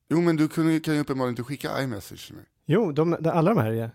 [0.09, 2.44] Jo men du kunde, kan ju uppenbarligen inte skicka iMessage till mig.
[2.66, 3.90] Jo, de, de, alla de här är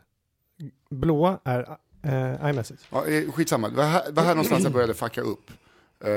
[0.90, 2.80] blåa är eh, iMessage.
[2.92, 5.52] Ja, eh, skitsamma, det var här, det var här någonstans jag började fucka upp.
[6.04, 6.10] Eh,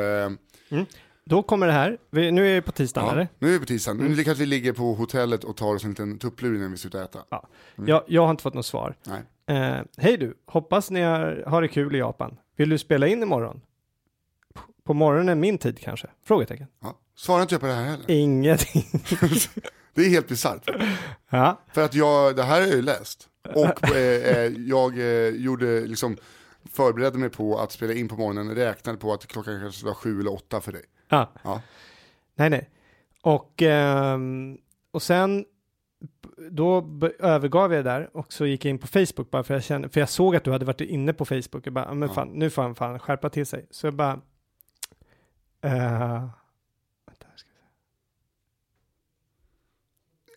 [1.25, 3.29] Då kommer det här, vi, nu är det på tisdagen ja, eller?
[3.39, 4.13] nu är vi på tisdagen, Mm.
[4.13, 7.03] nu kanske vi ligger på hotellet och tar oss en liten tupplur innan vi slutar
[7.05, 7.19] äta.
[7.31, 7.49] Ja.
[7.79, 7.89] Mm.
[7.89, 8.95] Jag, jag har inte fått något svar.
[9.47, 12.37] Eh, Hej du, hoppas ni har, har det kul i Japan.
[12.57, 13.61] Vill du spela in imorgon?
[14.85, 16.09] På morgonen min tid kanske?
[16.25, 16.67] Frågetecken.
[16.83, 16.99] Ja.
[17.17, 18.05] Svarar inte jag på det här heller?
[18.11, 18.85] Ingenting.
[19.95, 20.71] Det är helt bisarrt.
[21.31, 23.29] ja, För att jag, det här har jag ju läst.
[23.55, 26.17] Och eh, eh, jag eh, gjorde liksom,
[26.73, 30.21] förberedde mig på att spela in på morgonen, räknade på att klockan kanske var sju
[30.21, 30.83] eller åtta för dig.
[31.13, 31.33] Ja.
[31.45, 31.61] Ja.
[32.35, 32.71] Nej, nej.
[33.23, 34.59] Och, ehm,
[34.91, 35.45] och sen
[36.51, 36.79] då
[37.19, 39.89] övergav jag det där och så gick jag in på Facebook bara för jag kände,
[39.89, 41.67] för jag såg att du hade varit inne på Facebook.
[41.67, 42.15] Jag bara, "Ja, men Ja.
[42.15, 43.67] fan, nu får han fan skärpa till sig.
[43.71, 44.21] Så jag bara,
[47.37, 47.47] se.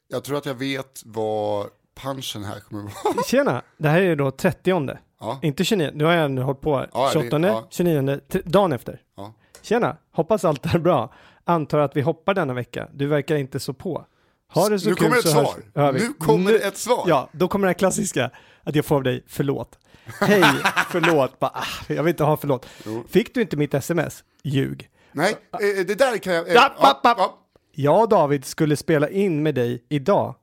[0.08, 3.24] Jag tror att jag vet vad punchen här kommer vara.
[3.28, 5.40] Tjena, det här är då 30 Ja.
[5.42, 7.68] Inte 29, nu har jag nu hållit på Ja, det- 28, ja.
[7.70, 9.02] 29, t- dagen efter.
[9.16, 9.34] Ja.
[9.66, 11.14] Tjena, hoppas allt är bra.
[11.44, 12.88] Antar att vi hoppar denna vecka.
[12.94, 14.06] Du verkar inte så på.
[14.54, 15.92] Ha det så Nu kul kommer ett så svar.
[15.94, 16.00] vi.
[16.00, 17.04] Nu kommer Nu- ett svar.
[17.08, 18.32] Ja, då kommer det här klassiska,
[18.64, 19.80] att jag får av dig förlåt.
[20.22, 20.42] Hej,
[20.90, 21.40] förlåt.
[21.40, 22.66] Bara, ah, jag vill inte ha förlåt.
[22.86, 23.04] Jo.
[23.10, 24.24] Fick du inte mitt sms?
[24.44, 24.90] Ljug.
[25.12, 26.48] Nej, eh, det där kan jag...
[26.48, 27.38] Eh, Ja, ja, ja.
[27.72, 30.36] Jag och David skulle spela in med dig idag,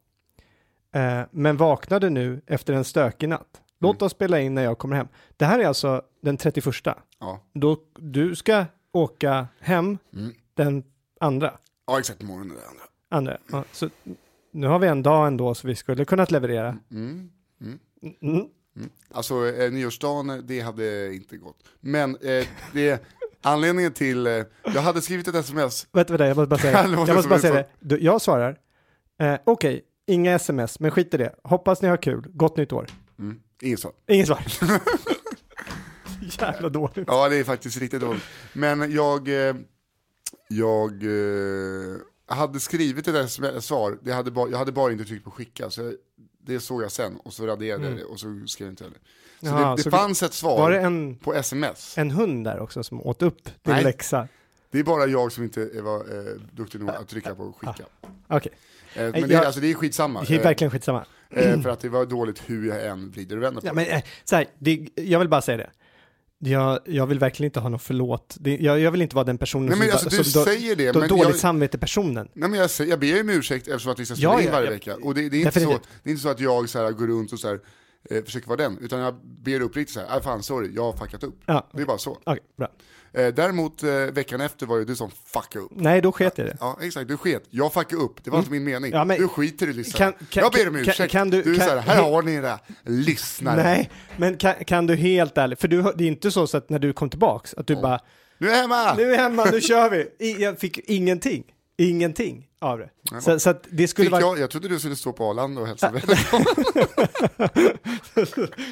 [0.95, 3.61] eh, men vaknade nu efter en stökig natt.
[3.81, 4.07] Låt Mm.
[4.07, 5.09] oss spela in när jag kommer hem.
[5.37, 6.97] Det här är alltså den 31.
[7.21, 7.41] Ja.
[7.55, 10.33] Då, du ska åka hem Mm.
[10.55, 10.85] den
[11.21, 11.55] andra.
[11.87, 12.23] ja, exakt.
[12.23, 12.83] Morgonen det andra.
[13.11, 13.39] andra.
[13.53, 13.89] Ja, så
[14.51, 16.79] nu har vi en dag ändå så vi skulle kunnat leverera.
[16.91, 17.31] Mm.
[17.61, 17.79] Mm.
[18.23, 18.91] Mm.
[19.13, 21.57] Alltså eh, nyårsdagen, det hade inte gått.
[21.81, 23.03] Men eh, det,
[23.43, 24.33] anledningen till, eh,
[24.65, 26.91] jag hade skrivit ett sms, Vänta, vänta, jag måste bara säga det.
[27.07, 27.67] Jag måste bara säga det.
[27.81, 28.59] Du, Jag svarar,
[29.21, 31.35] eh, okej, inga sms, men skit i det.
[31.45, 32.25] Hoppas ni har kul.
[32.35, 32.87] Gott nytt år.
[33.19, 33.93] mm, inget svar.
[34.09, 34.43] Inget svar.
[36.43, 37.05] Jävla dåligt.
[37.07, 38.23] Ja, det är faktiskt riktigt dåligt.
[38.53, 39.55] Men jag, eh,
[40.49, 43.31] jag eh, hade skrivit ett
[43.65, 45.95] svar, det hade bara, jag hade bara inte tryckt på skicka, så jag,
[46.47, 48.99] det såg jag sen och så raderade jag det och så skrev jag inte heller.
[49.41, 49.59] Så Mm.
[49.61, 51.99] Jaha, det, det så fanns ett svar en, på sms.
[51.99, 53.85] en hund där också som åt upp din Nej.
[53.85, 54.29] läxa?
[54.71, 57.85] Det är bara jag som inte var eh, duktig nog att trycka på skicka.
[58.29, 58.53] Okej,
[58.95, 60.23] Eh, men det, jag- alltså, det är skitsamma.
[60.29, 61.05] det är Eh, verkligen skitsamma.
[61.31, 63.87] eh, för att det var dåligt hur jag än vrider och vänder på Ja, men,
[64.25, 65.71] så här, det, jag vill bara säga det.
[66.45, 68.37] Jag, jag vill verkligen inte ha någon förlåt.
[68.41, 70.45] Det, jag, jag vill inte vara den personen Nej men som, alltså du som då,
[70.47, 72.29] säger det, då men dåligt jag, samvete-personen.
[72.33, 74.51] nej, men jag, säger, jag ber om ursäkt eftersom att vi ska spela Ja, in
[74.51, 74.71] varje ja.
[74.73, 74.97] vecka.
[75.03, 77.07] Och det, det, är inte så, det är inte så att jag så här, går
[77.07, 77.61] runt och så här,
[78.11, 80.93] eh, försöker vara den, utan jag ber uppriktigt så här, "Aj, fan sorry, jag har
[80.93, 81.41] fuckat upp.
[81.47, 82.19] Ja, Det är bara så.
[82.25, 82.69] okej, bra.
[83.15, 85.71] Eh, däremot eh, veckan efter var det du som fuckade upp.
[85.75, 86.57] Nej, då sket jag det.
[86.61, 87.43] Ja exakt, du sket.
[87.51, 88.93] Jag fuckade upp, det var inte min mening.
[88.93, 88.99] Mm.
[88.99, 90.13] Ja, men- du skiter i lyssnarna.
[90.13, 91.13] Kan- kan- jag ber om kan- ursäkt.
[91.13, 93.63] kan du- du är kan- så här, här har ni era lyssnare.
[93.63, 96.71] Nej, men kan, kan du helt ärligt, för du, det är inte så, så att
[96.71, 98.01] när du kom tillbaks, att du bara,
[98.39, 98.95] Nu är jag hemma!
[98.95, 100.09] nu är jag hemma, nu kör vi.
[100.27, 101.45] I, jag fick ingenting.
[101.79, 102.91] Ingenting av det.
[103.13, 104.21] Nej, Så, så att det skulle vara...
[104.21, 105.93] jag, jag trodde du skulle stå på Arlanda och hälsa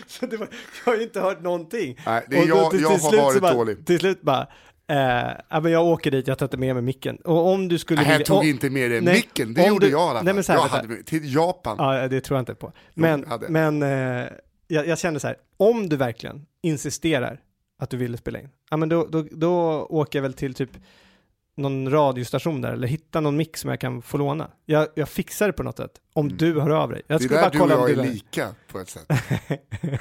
[0.06, 0.48] så det var,
[0.84, 1.98] jag har ju inte hört någonting.
[2.06, 3.86] Nej, det är Och då jag, till- jag till har slut så varit bara, dålig.
[3.86, 4.46] Till slut bara,
[4.86, 7.16] eh, ja, men jag åker dit, jag tar inte med mig micken.
[7.16, 8.02] Och om du skulle...
[8.02, 10.44] Nej, jag tog inte med dig Nej, micken, det gjorde du- jag alla Nej, men
[10.44, 11.76] så här, Jag hade med, till Japan.
[11.78, 12.72] Ja, det tror jag inte på.
[12.94, 13.48] Men, hade.
[13.48, 14.26] men eh,
[14.68, 17.40] jag, jag kände så här, om du verkligen insisterar
[17.78, 19.52] att du ville spela in, ja men då, då, då
[19.90, 20.70] åker jag väl till typ
[21.56, 24.50] någon radiostation där eller hitta någon mix som jag kan få låna.
[24.66, 25.90] Jag, jag fixar det på något sätt.
[26.12, 27.02] Om du hör av dig.
[27.06, 27.28] Jag Mm.
[27.32, 29.06] det är där du och jag är lika på ett sätt.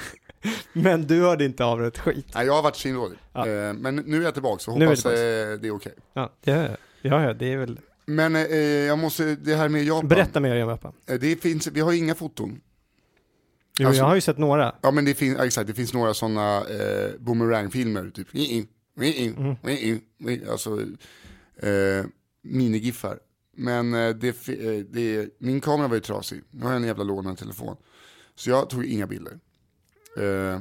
[0.73, 2.25] Men du hörde inte av dig ett skit.
[2.35, 3.17] Nej, jag har varit svindålig.
[3.33, 3.47] Ja.
[3.47, 5.93] Eh, Men nu är jag tillbaka så hoppas du eh, det är okej.
[6.13, 7.79] Ja, det, ja, ja, det är väl...
[8.05, 10.07] Men eh, jag måste, det här med Japan.
[10.07, 10.93] Berätta mer om Japan.
[11.07, 12.62] Eh, Det finns, vi har inga foton.
[13.79, 14.75] Jo, Alltså- jag har ju sett några.
[14.81, 19.55] Ja men det finns, ja, exakt, det finns några sådana eh, boomerang-filmer, typ Mm.
[20.51, 20.79] alltså
[21.62, 22.06] eh,
[22.41, 23.19] minigiffar.
[23.58, 27.04] Men eh, det, eh, det, min kamera var ju trasig, nu har jag en jävla
[27.04, 27.78] lånad telefon.
[28.36, 29.39] Så jag tog inga bilder.
[30.17, 30.60] Eh,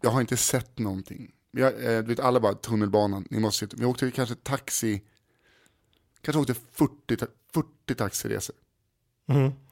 [0.00, 1.32] jag har inte sett någonting.
[1.50, 5.02] Jag, eh, du vet alla bara tunnelbanan, ni måste vi åkte kanske taxi,
[6.20, 8.56] kanske åkte 40, ta- 40 taxiresor.
[9.28, 9.52] Mm.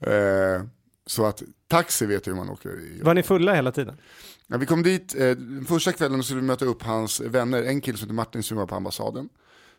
[0.00, 0.62] Eh,
[1.06, 3.00] så att taxi vet jag hur man åker i.
[3.02, 3.96] Var ni fulla hela tiden?
[4.46, 5.36] Ja, vi kom dit, eh,
[5.68, 8.66] första kvällen skulle vi möta upp hans vänner, en kille som heter Martin som var
[8.66, 9.28] på ambassaden.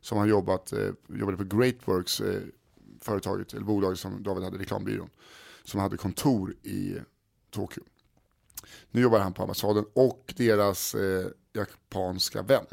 [0.01, 2.41] Som har jobbat, eh, jobbade på Greatworks, eh,
[3.01, 5.09] företaget, eller bolaget som David hade, reklambyrån.
[5.63, 6.95] Som hade kontor i
[7.51, 7.83] Tokyo.
[8.91, 12.65] Nu jobbar han på ambassaden och deras eh, japanska vän.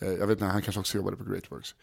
[0.00, 1.74] Eh, jag vet inte, han kanske också jobbade på Greatworks.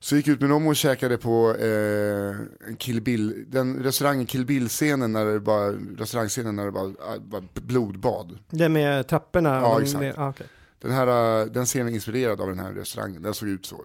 [0.00, 2.34] Så gick ut med dem och käkade på eh,
[2.78, 7.42] Kill Bill, den restaurangen Kill Bill-scenen när det bara, restaurangscenen när det bara, ah, bara
[7.54, 8.38] blodbad.
[8.50, 9.48] Det med trapporna?
[9.54, 10.00] Ja, exakt.
[10.00, 10.46] det- ah, okej.
[10.80, 13.84] Den här, eh, den scenen är inspirerad av den här restaurangen, den såg ut så.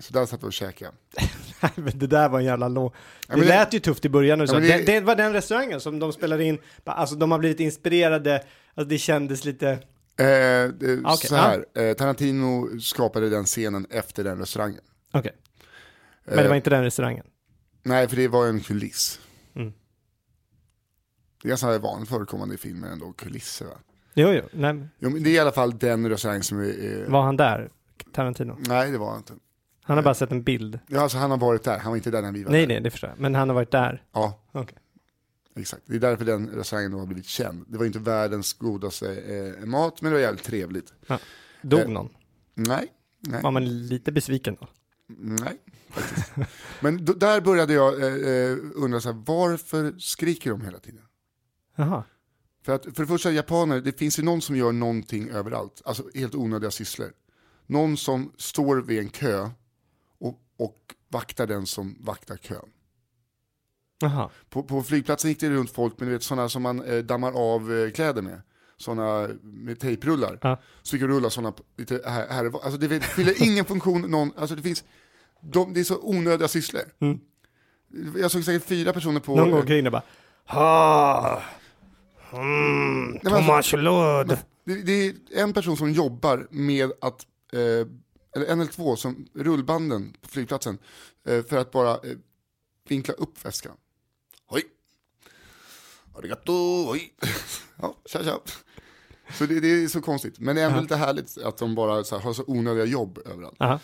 [0.00, 0.92] Så där satt vi och käkade.
[1.74, 2.92] Men det där var en jävla lå...
[3.28, 4.54] Ja, det lät ju tufft i början och Ja, så.
[4.54, 4.84] men det- det...
[4.84, 8.34] Det, var den restaurangen som de spelade in, alltså de har blivit inspirerade,
[8.74, 9.78] alltså det kändes lite,
[10.20, 14.80] Eh, det, Okej, så här, eh, Tarantino skapade den scenen efter den restaurangen.
[15.12, 15.32] Okej.
[16.24, 17.26] Men det Eh, var inte den restaurangen.
[17.82, 19.20] Nej, för det var en kuliss.
[19.54, 19.72] Mm.
[21.42, 23.74] Det är ganska vanligt förekommande i filmer ändå, kulisser va?
[24.14, 27.02] Jo, jo, nej, Jo, men det är i alla fall den restaurang som är...
[27.02, 27.70] Eh, var han där,
[28.12, 28.56] Tarantino?
[28.68, 29.32] Nej, det var han inte.
[29.82, 30.78] Han har bara sett en bild.
[30.86, 32.68] Ja, alltså han har varit där, han var inte där när vi var Nej, där.
[32.68, 33.18] nej, det förstår jag.
[33.20, 34.02] Men han har varit där.
[34.12, 34.78] Ja, Okej.
[35.56, 35.82] exakt.
[35.86, 37.64] Det är därför den restaurangen har blivit känd.
[37.68, 39.14] Det var inte världens godaste
[39.60, 40.92] eh, mat, men det var jävligt trevligt.
[41.62, 42.08] Dog Eh, någon?
[42.54, 42.86] Nej,
[43.20, 43.42] nej.
[43.42, 44.66] Var man lite besviken då?
[45.16, 46.32] Nej, faktiskt.
[46.80, 51.02] Men då, där började jag eh, eh, undra så här, varför skriker de hela tiden?
[51.76, 52.04] Jaha.
[52.62, 55.82] För att för det första, japaner, det finns ju någon som gör någonting överallt.
[55.84, 57.12] Alltså helt onödiga sysslor.
[57.66, 59.50] Någon som står vid en kö
[60.18, 62.68] och, och vaktar den som vaktar kön.
[64.00, 64.30] Jaha.
[64.48, 67.32] På, på flygplatsen gick det runt folk med du vet, sådana som man eh, dammar
[67.32, 68.42] av eh, kläder med.
[68.78, 70.38] Sådana med tejprullar.
[70.42, 70.60] Ja.
[70.82, 72.64] Så fick jag rulla sådana lite här, här.
[72.64, 74.84] Alltså det fyller ingen funktion, någon, alltså det finns,
[75.40, 76.82] de, det är så onödiga sysslor.
[76.98, 77.20] Mm.
[78.16, 79.36] Jag såg säkert fyra personer på...
[79.36, 80.02] Någon omkring och bara
[80.46, 81.42] Ha!
[82.32, 84.38] Mm, men alltså- Thomas Lund.
[84.64, 87.58] Det, det är en person som jobbar med att, eh,
[88.36, 90.78] eller en eller två, som rullbanden på flygplatsen,
[91.28, 91.98] eh, för att bara eh,
[92.88, 93.72] vinkla upp väskan.
[96.18, 97.12] Arigato, hoj!
[97.82, 98.38] ja, tja tja.
[99.32, 100.82] Så det, det är så konstigt, men det är ändå Ja.
[100.82, 103.56] lite härligt att de bara så här, har så onödiga jobb överallt.
[103.60, 103.78] Aha.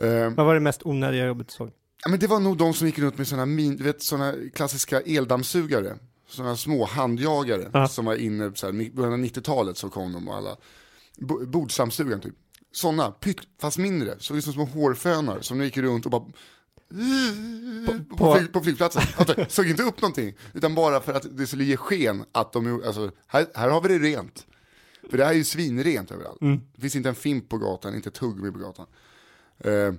[0.00, 1.70] Eh, Vad var det mest onödiga jobbet du såg?
[2.04, 4.34] Ja, men det var nog de som gick runt med sådana, min, du vet, såna
[4.54, 5.96] klassiska eldammsugare.
[6.28, 7.88] Sådana små handjagare Ja.
[7.88, 10.56] som var inne så av 90-talet så kom de och alla.
[11.18, 12.34] Bo- Bordsdammsugaren typ.
[12.72, 14.14] Sådana, pytt, fast mindre.
[14.18, 16.24] Såg ut som små hårfönar som gick runt och bara
[17.86, 19.02] på, på- på flygplatsen.
[19.16, 22.82] Alltså, såg inte upp någonting, utan bara för att det skulle ge sken att de,
[22.86, 24.46] alltså, här, här har vi det rent.
[25.10, 26.38] För det här är ju svinrent överallt.
[26.74, 28.86] Det finns inte en fimp på gatan, inte ett tuggummi på gatan.
[29.58, 29.94] Eh,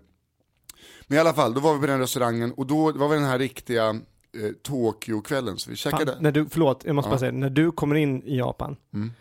[1.07, 3.25] men i alla fall, då var vi på den restaurangen och då var vi den
[3.25, 5.57] här riktiga eh, Tokyo-kvällen.
[5.57, 6.13] Så vi käkade.
[6.13, 7.19] Fan, när du, förlåt, jag måste bara Ja.
[7.19, 9.11] säga, när du kommer in i Japan, Mm.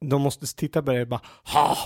[0.00, 1.76] de måste titta på dig och bara Ha!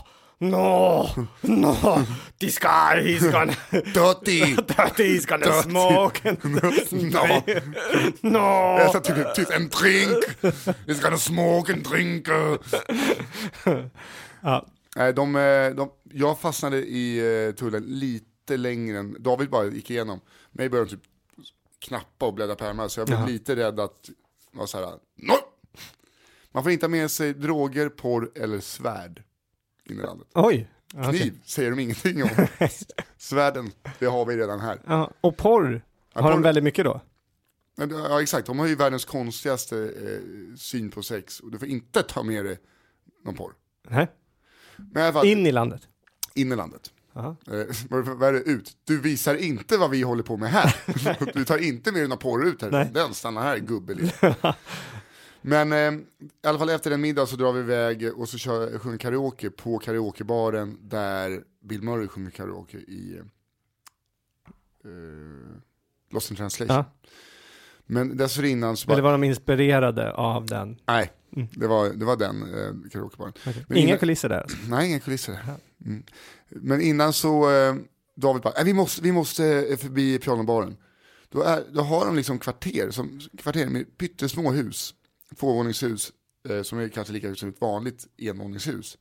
[0.43, 1.09] No!
[1.43, 2.05] No!
[2.41, 3.55] This guy, he's gonna...
[3.71, 4.55] Dirty!
[4.55, 5.71] that he's gonna Dirty.
[5.71, 6.25] smoke!
[6.25, 6.45] And...
[7.13, 7.43] no!
[8.23, 8.79] no!
[8.79, 10.25] Jag sa typ, typ en drink!
[10.87, 12.29] It's gonna smoke and drink!
[14.43, 19.67] Ja, Nej, de, eh, de, jag fastnade i eh, tullen lite längre än, David bara
[19.67, 20.21] gick igenom.
[20.53, 21.05] Mig började de typ
[21.79, 23.29] knappa och bläddra pärmar, så jag blev Jaha.
[23.29, 24.11] lite rädd att
[24.53, 25.35] vara så här, no!
[26.53, 29.23] Man får inte ha med sig droger, porr eller svärd
[29.91, 30.29] in i landet.
[30.35, 30.69] oj,
[31.11, 32.29] Kniv säger de ingenting om.
[33.19, 34.81] Svärden, det har vi redan här.
[34.87, 35.83] Ja, och porr
[36.15, 37.01] har de väldigt mycket då?
[37.91, 42.03] Ja exakt, de har ju världens konstigaste eh, syn på sex och du får inte
[42.03, 42.59] ta med dig
[43.25, 43.53] någon porr.
[43.89, 44.07] Nej.
[45.13, 45.89] Fall, In i landet?
[46.35, 46.93] in i landet.
[47.15, 47.37] Aha.
[47.47, 48.77] Eh, vad är det ut?
[48.85, 50.77] Du visar inte vad vi håller på med här.
[51.35, 52.71] Du tar inte med dig några porr ut här.
[52.71, 52.91] Nej.
[52.95, 53.95] Den stannar här gubbe.
[55.43, 55.93] Men eh,
[56.45, 59.51] i alla fall efter en middag så drar vi iväg och så kör, sjunger karaoke
[59.51, 63.21] på karaokebaren där Bill Murray sjunger karaoke i
[64.85, 64.91] eh,
[66.11, 66.77] Lost in translation.
[66.77, 66.85] Ja.
[67.87, 70.77] Men dessförinnan så bara, Eller var de inspirerade av den?
[70.87, 71.13] nej,
[71.51, 73.33] det var, det var den eh, karaokebaren.
[73.69, 74.57] Men Inga innan- kulisser där alltså.
[74.69, 75.39] Nej, inga kulisser.
[75.85, 76.03] Mm.
[76.49, 77.75] Men innan så, eh,
[78.15, 80.77] David bara, "Nej, vi måste, vi måste eh, förbi pianobaren.
[81.29, 84.95] Då, är, då har de liksom kvarter, som, kvarter med pyttesmå hus,
[85.35, 86.13] tvåvåningshus,
[86.49, 88.99] eh, som är kanske lika högt som ett vanligt envåningshus.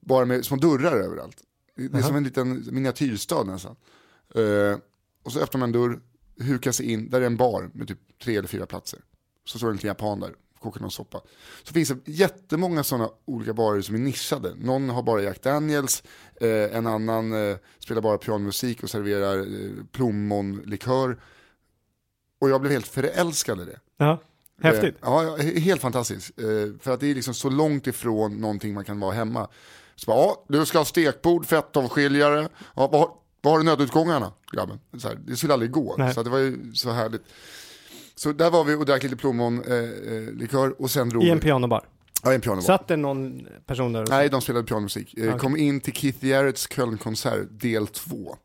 [0.00, 1.36] Bara med små dörrar överallt.
[1.76, 2.02] Det, är Jaha.
[2.02, 3.76] som en liten miniatyrstad nästan.
[4.34, 4.78] Eh,
[5.22, 6.00] och så öppnar man en dörr,
[6.40, 9.00] hukar sig in, där är en bar med typ tre eller fyra platser.
[9.44, 11.20] Så står det en liten japan där, kokar någon soppa.
[11.62, 14.54] Så finns det jättemånga sådana olika barer som är nischade.
[14.54, 16.02] Någon har bara Jack Daniels,
[16.40, 21.20] eh, en annan eh, spelar bara pianomusik och serverar eh, plommonlikör.
[22.38, 23.80] Och jag blev helt förälskad i det.
[23.96, 24.20] Ja,
[24.62, 24.94] häftigt.
[24.94, 26.38] Eh, ja, ja, he- helt fantastiskt.
[26.38, 26.44] Eh,
[26.80, 29.48] för att det är liksom så långt ifrån någonting man kan vara hemma.
[29.96, 33.10] Så bara, ja, du ska ha stekbord, fettavskiljare, ja, vad,
[33.42, 34.80] vad har du nödutgångarna, grabben?
[34.98, 36.14] Så här, det skulle aldrig gå, Nej.
[36.14, 37.22] så det var ju så härligt.
[38.14, 41.40] Så där var vi och drack lite plommonlikör eh, likör och sen drog I en
[41.40, 41.84] pianobar.
[42.22, 42.62] Ja, i en pianobar.
[42.62, 45.14] Satt det någon person där Nej, de spelade pianomusik.
[45.18, 45.38] Eh, Okej.
[45.38, 48.36] Kom in till Keith Jarretts Kölnkonsert del 2.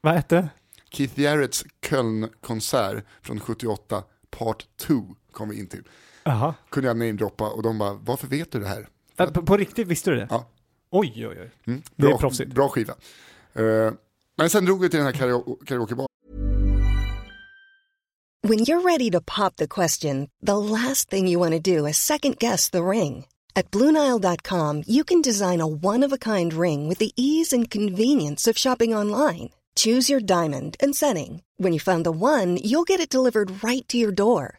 [0.00, 0.48] Vad hette det?
[0.90, 4.94] Keith Jarretts Kölnkonsert från 78, part 2
[5.32, 5.82] kom vi in till.
[6.24, 6.54] Jaha.
[6.70, 8.88] Kunde jag namedroppa och de bara, varför vet du det här?
[9.16, 10.26] Äh, På, på riktigt, visste du det?
[10.30, 10.46] Ja.
[10.90, 11.50] Oj, oj, oj.
[11.66, 12.52] Mm, Det är bra, proffsigt.
[12.54, 12.94] Bra skiva.
[13.54, 13.92] Eh,
[14.36, 16.06] men sen drog vi till den här karaoke- karaokebaren.
[18.44, 21.96] When you're ready to pop the question, the last thing you want to do is
[21.96, 23.24] second guess the ring.
[23.54, 27.70] At Bluenile.com, you can design a one of a kind ring with the ease and
[27.70, 29.50] convenience of shopping online.
[29.76, 31.42] Choose your diamond and setting.
[31.58, 34.58] When you find the one, you'll get it delivered right to your door.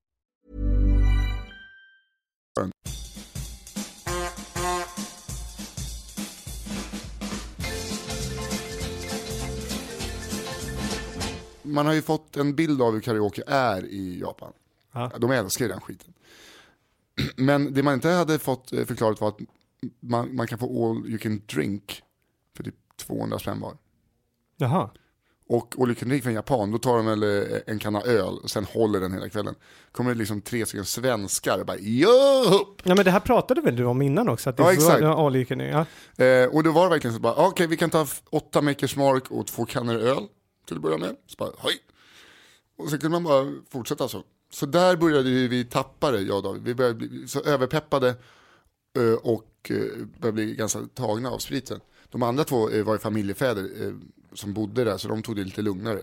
[11.63, 14.53] Man har ju fått en bild av hur karaoke är i Japan.
[14.91, 15.11] Ja.
[15.17, 16.13] De älskar ju den skiten.
[17.35, 19.39] Men det man inte hade fått eh, förklarat var att
[19.99, 22.03] man, man kan få all you can drink
[22.55, 23.77] för typ 200 spänn var.
[24.57, 24.89] Jaha.
[25.53, 28.65] Och can drink från Japan, då tar de väl eh, en kanna öl och sen
[28.65, 29.55] håller den hela kvällen.
[29.91, 32.09] Kommer det liksom tre stycken svenskar och bara jo!
[32.83, 34.49] Ja, men det här pratade väl du om innan också?
[34.49, 35.01] Att det Ja, var- exakt.
[35.01, 35.59] You can-
[36.17, 36.25] ja.
[36.25, 38.95] Eh, och då var det verkligen så bara, ah, okej vi kan ta åtta Makers
[38.95, 40.23] Mark och två kannor öl
[40.67, 41.15] till att börja med.
[41.27, 41.73] Så bara, hej.
[42.77, 44.23] Och så kunde man bara fortsätta så.
[44.53, 46.63] Så där började vi tappa det, jag och David.
[46.63, 48.09] Vi började bli så överpeppade
[48.97, 49.75] eh, och eh,
[50.19, 51.79] började bli ganska tagna av spriten.
[52.11, 53.93] De andra två eh, var ju familjefäder eh,
[54.33, 55.99] som bodde där, så de tog det lite lugnare.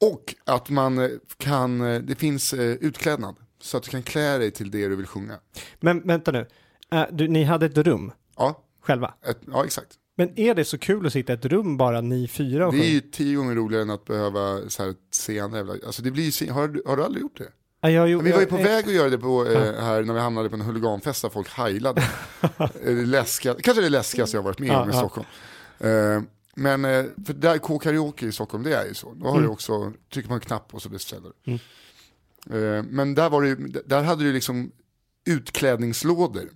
[0.00, 3.36] Och att man eh, kan, det finns utklädnad.
[3.62, 5.38] Så att du kan klä dig till det du vill sjunga.
[5.80, 6.46] Men vänta nu.
[6.92, 9.14] Äh, du, ni hade ett rum Ja, själva.
[9.26, 9.96] ett, ja exakt.
[10.16, 12.84] Men är det så kul att sitta i ett rum bara ni fyra och Det
[12.86, 15.72] är ju tio gånger roligare än att behöva så här, se andra jävla...
[15.86, 17.48] Alltså det blir har, har du aldrig gjort det?
[17.80, 20.14] Ja, jag, Vi var ju på jag, väg att göra det på, eh, här när
[20.14, 22.02] vi hamnade på en huliganfest där folk heilade.
[22.58, 23.24] Eh,
[23.62, 24.92] kanske det läskigaste jag varit med om i.
[24.92, 25.26] Stockholm.
[25.78, 26.22] Eh,
[26.54, 29.14] men eh, för där K-karaoke i Stockholm, det är ju så.
[29.14, 29.50] Då har du Mm.
[29.50, 31.52] också, trycker man en knapp och så beställer du.
[32.56, 34.72] Eh, men där, var det, där hade du liksom
[35.26, 36.50] utklädningslådor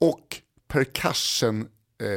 [0.00, 0.36] och
[0.68, 1.68] percussion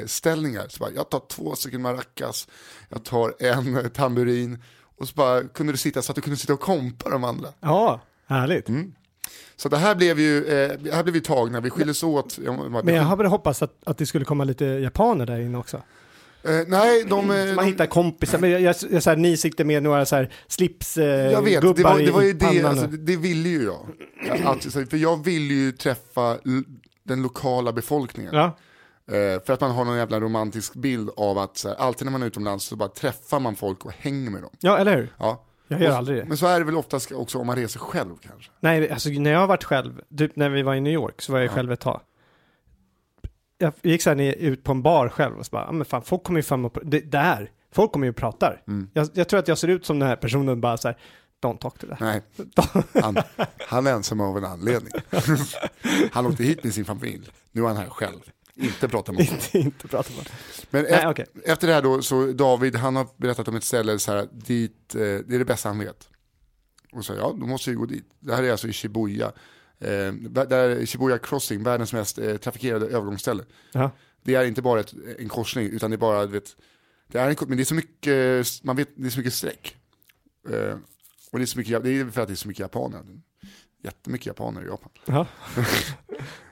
[0.05, 0.65] ställningar.
[0.69, 2.47] Så bara, jag tar två stycken maracas,
[2.89, 4.63] jag tar en tamburin
[4.97, 7.49] och så bara kunde du sitta så att du kunde sitta och kompa de andra.
[7.59, 8.69] Ja, härligt.
[8.69, 8.93] Mm.
[9.55, 12.39] Så det här blev ju, eh, här blev ju tagna, vi skildes åt.
[12.83, 15.77] Men jag hade hoppats att, att det skulle komma lite japaner där inne också.
[16.43, 17.31] eh, nej, de...
[17.31, 20.05] eh, Man de hittar kompisar, men jag, jag, jag så här, ni sitter med några
[20.05, 23.49] så här slips eh, jag vet, det var, det var ju det, alltså, det, ville
[23.49, 23.87] ju jag.
[24.45, 26.37] Att, för jag ville ju träffa
[27.03, 28.33] den lokala befolkningen.
[28.35, 28.57] ja.
[29.07, 32.11] Eh, för att man har någon jävla romantisk bild av att så här, alltid när
[32.11, 34.51] man är utomlands så bara träffar man folk och hänger med dem.
[34.59, 35.13] ja, eller hur?
[35.19, 35.43] Ja.
[35.73, 36.25] Jag gör Och- aldrig det.
[36.25, 38.51] Men så är det väl oftast också om man reser själv kanske.
[38.59, 41.31] Nej, alltså när jag har varit själv, typ när vi var i New York så
[41.31, 41.53] var jag Ja.
[41.53, 42.01] själv ett tag.
[43.57, 46.23] Jag gick ner, ut på en bar själv och så bara, "Ja, men fan, folk
[46.23, 48.61] kommer ju fram och, det, där, folk kommer ju och pratar.
[48.67, 48.89] Mm.
[48.93, 50.97] Jag, jag tror att jag ser ut som den här personen bara så här,
[51.43, 51.99] don't talk to that.
[51.99, 52.21] Nej,
[53.01, 53.17] han,
[53.67, 54.93] han är ensam av en anledning.
[56.11, 58.19] han åkte hit med sin familj, nu är han här själv.
[58.55, 59.35] Inte prata med honom.
[59.43, 60.29] inte, inte prata med.
[60.69, 61.25] Men Nej, efter, okej.
[61.45, 64.95] efter det här då, så David, han har berättat om ett ställe så här, dit,
[64.95, 66.09] eh, det är det bästa han vet.
[66.91, 68.05] Och så, ja, då måste vi gå dit.
[68.19, 69.25] Det här är alltså i Shibuya.
[69.79, 73.43] Eh, där är Shibuya Crossing, världens mest eh, trafikerade övergångsställe.
[73.71, 73.91] Ja.
[74.23, 76.55] Det är inte bara ett, en korsning, utan det är bara, du vet,
[77.07, 79.77] det är en, men det är så mycket, man vet, det är så mycket streck.
[80.49, 80.75] Eh,
[81.31, 83.01] och det är så mycket, det är för att det är så mycket japaner.
[83.83, 84.89] Jättemycket japaner i Japan.
[85.05, 85.27] Ja.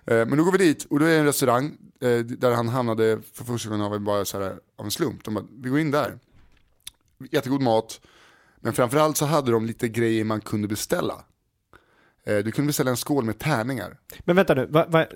[0.06, 1.78] Eh, Men då går vi dit och då är det en restaurang
[2.24, 5.24] där han hamnade för första gången av en, bara så här, av en slump.
[5.24, 6.20] De bara, vi går in där.
[7.32, 8.02] Jättegod mat.
[8.60, 11.26] Men framförallt så hade de lite grejer man kunde beställa.
[12.24, 13.98] Eh, Du kunde beställa en skål med tärningar.
[14.20, 15.08] Men vänta nu, vad, vad,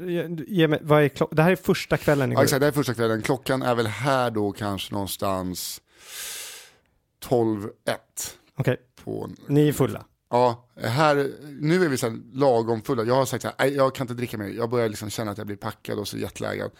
[0.47, 2.75] ge mig, vad är klock- Det här är första kvällen Ja, exakt, det här är
[2.75, 3.21] första kvällen.
[3.21, 5.81] Klockan är väl här då kanske någonstans
[7.23, 7.69] 12.01.
[8.55, 13.03] Okej, På, ni är fulla ja, här, nu är vi så här lagom fulla.
[13.03, 14.47] Jag har sagt så här, jag kan inte dricka mer.
[14.47, 16.71] Jag börjar liksom känna att jag blir packad och så jetlaggad.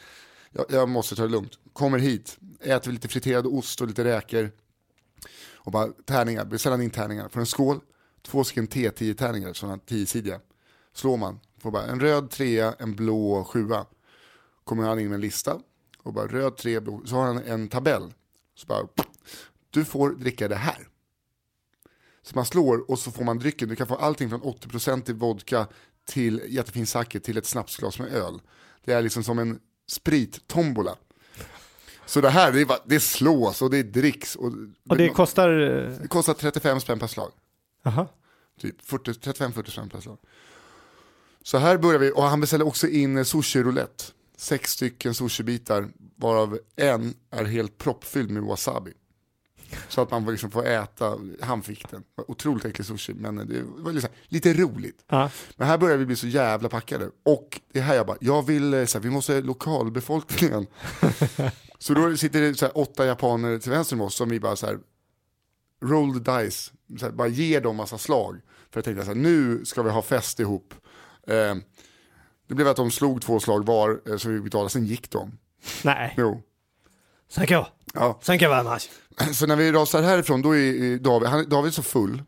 [0.52, 1.60] Jag, jag måste ta det lugnt.
[1.74, 4.52] Kommer hit, äter lite friterad ost och lite räkor.
[5.54, 7.30] Och bara tärningar, beställer in tärningar.
[7.30, 7.80] Får en skål,
[8.22, 10.40] två stycken T10-tärningar, sådana tiosidiga.
[10.94, 13.86] Slår man, får bara en röd trea, en blå sjua.
[14.64, 15.60] Kommer han in med en lista.
[15.98, 17.02] Och bara röd tre, blå.
[17.06, 18.14] Så har han en tabell.
[18.56, 18.88] Så bara,
[19.70, 20.88] du får dricka det här.
[22.26, 23.70] Så man slår och så får man drycken.
[23.70, 25.68] Du kan få allting från 80% i vodka
[26.06, 28.42] till jättefin sake till ett snapsglas med öl.
[28.86, 30.96] Det är liksom som en sprittombola.
[32.06, 34.36] Så det här, det, är det slås och det dricks.
[34.36, 34.54] Och,
[34.90, 35.50] Och det kostar...
[35.50, 37.32] eh, det kostar 35 spänn per slag.
[37.84, 38.08] Jaha.
[38.62, 40.18] Typ 40 35-40 spänn per slag.
[41.44, 44.04] Så här börjar vi, och han beställer också in sushi roulette.
[44.38, 48.94] Sex stycken sushibitar, varav en är helt proppfylld med wasabi.
[49.90, 52.04] Så att man liksom får äta, han fick den.
[52.28, 55.06] Otroligt äcklig sushi, men det var liksom lite roligt.
[55.08, 55.30] Ja.
[55.56, 57.10] Men här börjar vi bli så jävla packade.
[57.24, 60.68] Och det är här jag bara, jag vill, eh, så här, vi måste lokalbefolkningen.
[61.80, 64.56] så då sitter det så här, åtta japaner till vänster om oss som vi bara
[64.56, 64.80] så här,
[65.84, 68.42] roll the dice, så här, bara ger dem massa slag.
[68.72, 70.74] För jag tänkte så här, nu ska vi ha fest ihop.
[71.28, 71.56] Eh,
[72.48, 75.38] det blev att de slog två slag var, eh, så vi betalade, sen gick de.
[75.84, 76.14] Nej.
[76.18, 76.42] Jo.
[77.36, 77.64] Thank you.
[77.94, 78.20] Ja.
[78.24, 78.90] Thank you very much.
[79.36, 82.22] Så när vi rasar härifrån, då är David, han, David är så full.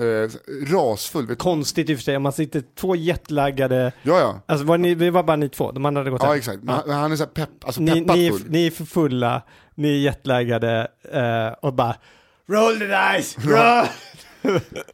[0.00, 0.30] Eh,
[0.74, 1.36] rasfull.
[1.36, 4.42] Konstigt i och för sig, om man sitter två jetlaggade, ja, ja.
[4.46, 6.38] alltså var ni, vi var bara ni två, de andra hade gått Ja, hem.
[6.38, 6.58] exakt.
[6.68, 8.44] Han, men han är så här pepp, alltså Ni, ni, är- full.
[8.50, 9.42] ni är för fulla,
[9.74, 11.96] ni är jetlaggade eh, och bara
[12.48, 13.38] Roll the dice!
[13.40, 13.86] Roll!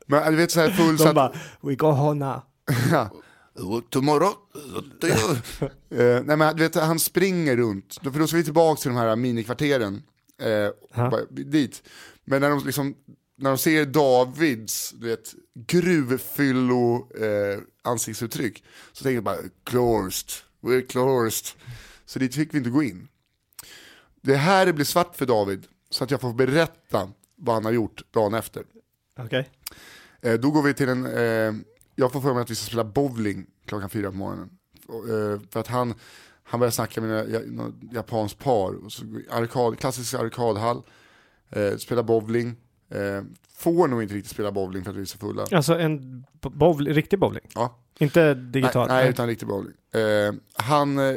[0.06, 1.14] Men du vet så här full så De att...
[1.14, 2.40] bara We go home now.
[2.92, 3.10] Ja.
[3.90, 4.32] Tomorrow.
[5.90, 7.98] eh, nej men du vet, han springer runt.
[8.02, 10.02] För då ska vi tillbaka till de här minikvarteren.
[10.42, 11.10] Eh, Ja.
[11.10, 11.82] bara, dit.
[12.24, 12.94] Men när de, liksom,
[13.38, 20.28] när de ser Davids du vet, gruvfyllo eh, ansiktsuttryck så tänker de bara closed,
[20.62, 21.46] we're closed.
[22.06, 23.08] Så dit fick vi inte gå in.
[24.22, 28.02] Det här blir svart för David så att jag får berätta vad han har gjort
[28.12, 28.64] dagen efter.
[29.18, 29.50] Okej.
[30.20, 31.54] Eh, då går vi till en, eh,
[31.96, 34.50] jag får för mig att vi ska spela bowling klockan fyra på morgonen.
[34.88, 35.94] Eh, för att han,
[36.42, 40.82] han börjar snacka med något japanskt par, och så, arkad, klassisk arkadhall,
[41.50, 42.56] eh, spela bowling.
[42.90, 43.22] Eh,
[43.52, 45.46] får nog inte riktigt spela bowling för att vi är så fulla.
[45.52, 47.44] Alltså en bo- bowling, riktig bowling?
[47.54, 47.78] Ja.
[47.98, 48.88] Inte digital?
[48.88, 49.72] Nej, nej, utan riktig bowling.
[49.92, 51.14] Eh, han eh,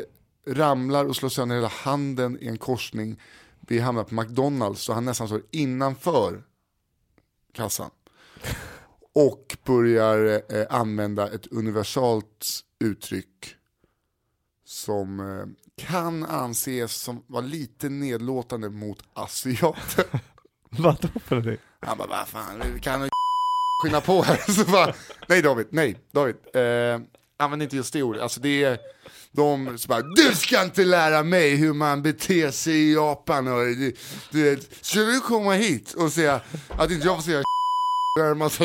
[0.48, 3.22] ramlar och slår sönder hela handen i en korsning.
[3.60, 6.44] Vi hamnar på McDonalds så han nästan står innanför
[7.54, 7.90] kassan.
[9.20, 13.56] Och börjar eh, använda ett universalt uttryck
[14.66, 20.06] som eh, kan anses som var lite nedlåtande mot asiater.
[20.70, 21.66] Vadå för någonting?
[21.80, 23.10] Han bara, vad fan, vi kan ju
[23.84, 24.38] skynda på här.
[24.52, 24.94] Så bara,
[25.28, 27.02] nej David, nej David, eh,
[27.40, 28.22] använd inte just det ordet.
[28.22, 28.78] Alltså det är
[29.32, 33.48] de som bara, du ska inte lära mig hur man beter sig i Japan.
[33.48, 33.96] Och, du,
[34.32, 37.44] du, ska du komma hit och säga att inte jag får säga
[38.36, 38.64] massa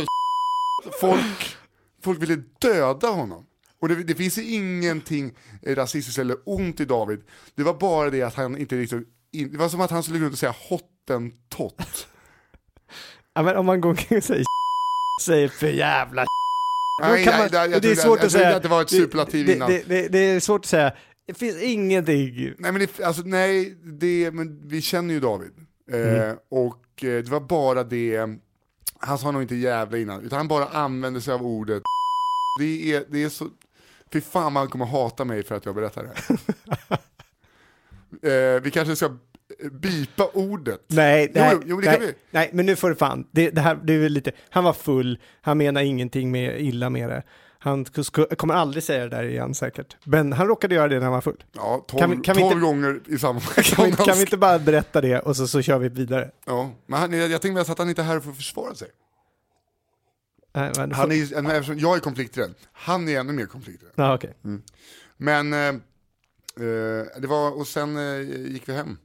[1.00, 1.56] folk,
[2.02, 3.46] folk ville döda honom.
[3.80, 5.32] Och det, det finns ingenting
[5.66, 7.20] rasistiskt eller ont i David.
[7.54, 10.18] Det var bara det att han inte riktigt, in, det var som att han skulle
[10.18, 12.06] gå runt och säga hottentott.
[13.34, 14.44] Ja, men om man går omkring och säger
[15.22, 16.24] säger för jävla
[17.02, 18.56] Nej, kan nej, man- nej, jag det är svårt jag att säga.
[18.56, 19.70] att det var ett superlativ det, innan.
[19.70, 20.92] Det, det, det är svårt att säga.
[21.26, 22.54] Det finns ingenting.
[22.58, 25.50] Nej, men det, alltså, nej, det, men vi känner ju David.
[25.92, 28.20] Eh, och eh, det var bara det,
[29.06, 31.82] han sa nog inte jävla innan, utan han bara använde sig av ordet
[32.58, 33.48] det är, det är så,
[34.12, 36.38] fy fan man kommer hata mig för att jag berättar det här.
[38.56, 39.16] eh, vi kanske ska
[39.72, 40.80] bipa ordet.
[40.86, 42.14] Nej, nej, jo, jo, nej, vi.
[42.30, 43.26] nej, men nu får det fan.
[43.30, 47.08] Det, det här, det är lite, han var full, han menar ingenting med illa med
[47.08, 47.22] det.
[47.64, 47.84] Han
[48.38, 49.96] kommer aldrig säga det där igen säkert.
[50.04, 51.44] Men han råkade göra det när han var full.
[51.52, 54.20] Ja, 12, Kan vi- kan vi 12 inte- gånger i samma Kan vi, kan vi
[54.20, 56.30] inte bara berätta det och så, så kör vi vidare?
[56.46, 58.88] Ja, men han, jag, jag tänkte att han inte är här för att försvara sig.
[60.54, 63.90] Nej, men, Han är, men eftersom jag är konflikträdd, han är ännu mer konflikträdd.
[63.94, 64.34] ja, okej.
[65.16, 65.74] Men eh, eh,
[67.20, 68.20] det var, och sen eh,
[68.52, 68.96] gick vi hem.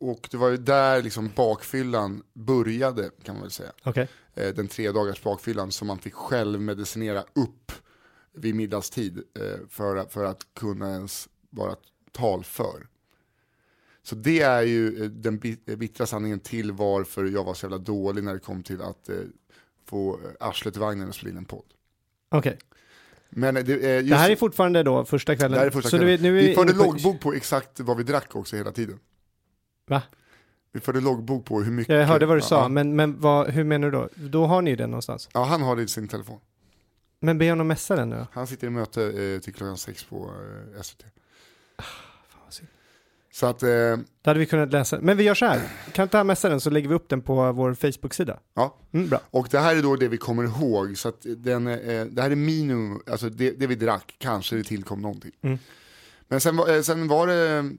[0.00, 3.72] Och det var ju där liksom bakfyllan började kan man väl säga.
[3.82, 4.08] Okej.
[4.34, 7.72] Eh, den tre dagars bakfyllan som man fick själv medicinera upp
[8.32, 11.76] vid middagstid eh, för, att- för att kunna ens vara
[12.12, 12.86] talför.
[14.02, 17.78] Så det är ju eh, den bit- bittra sanningen till varför jag var så jävla
[17.78, 19.10] dålig när det kom till att
[19.86, 21.64] få arslet i vagnen och spela in en podd.
[22.28, 22.58] Okej.
[23.30, 25.52] Men eh, det, Det här är fortfarande då första kvällen.
[25.52, 26.22] det här är första så kvällen.
[26.22, 28.72] Nu, är- nu är vi förde på- loggbok på exakt vad vi drack också hela
[28.72, 28.98] tiden.
[29.86, 30.02] Va?
[30.72, 31.94] Vi förde loggbok på hur mycket.
[31.94, 34.08] Jag hörde vad du sa, Ja, men, men vad, hur menar du då?
[34.14, 35.28] Då har ni ju den någonstans.
[35.34, 36.40] ja, han har det i sin telefon.
[37.20, 38.26] Men be honom messa den nu då.
[38.32, 40.30] Han sitter i möte eh, till klockan sex på
[40.76, 41.04] eh, SVT.
[42.44, 42.68] vad synd.
[43.32, 43.68] Så att, eh,
[44.22, 44.98] Då hade vi kunnat läsa.
[45.00, 45.60] Men vi gör så här.
[45.92, 48.38] Kan inte han messa den så lägger vi upp den på vår Facebook-sida.
[48.54, 48.76] ja.
[48.92, 49.20] Mm, bra.
[49.30, 50.98] Och det här är då det vi kommer ihåg.
[50.98, 54.62] Så att den, eh, det här är minimum, alltså det, det vi drack, kanske det
[54.62, 55.32] tillkom någonting.
[55.42, 55.58] Mm.
[56.28, 57.70] Men sen, eh, sen var det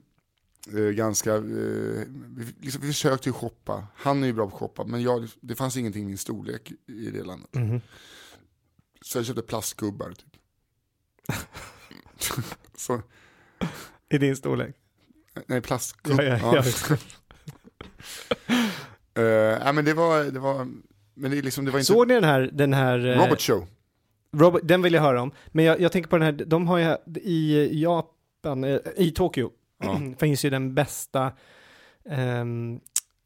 [0.72, 1.42] ganska, eh,
[2.36, 3.86] vi, liksom, vi försökte ju shoppa.
[3.94, 6.72] Han är ju bra på att shoppa, men jag, det fanns ingenting i min storlek
[6.86, 7.54] i det landet.
[7.54, 7.80] Mhm.
[9.02, 10.36] Så jag köpte plastgubbar typ.
[12.76, 13.02] så,
[14.08, 14.76] I din storlek.
[15.46, 16.24] nej plastgubbar.
[16.24, 16.96] Ja, ja, ja.
[19.16, 20.68] Eh, nej men det var, det var,
[21.14, 23.66] men det, liksom, det var inte Såg ni den här, den här eh, Robot Show.
[24.32, 25.32] Robot, den vill jag höra om.
[25.46, 29.50] Men jag, jag tänker på den här, de har ju i Japan, eh, i Tokyo,
[29.78, 30.00] Ja.
[30.18, 31.32] finns ju den bästa,
[32.04, 32.80] ehm,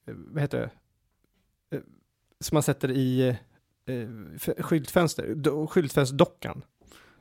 [0.07, 0.71] vad heter det,
[1.71, 1.81] Eh,
[2.41, 3.37] som man sätter i
[3.87, 4.09] eh,
[4.63, 6.63] skyltfönster, do, skyltfönsterdockan.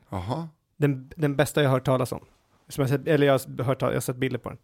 [0.08, 0.48] Jaha.
[0.76, 2.24] Den, den bästa jag har hört talas om.
[2.68, 4.58] Som jag sett, eller jag har, hört, jag har sett bilder på den.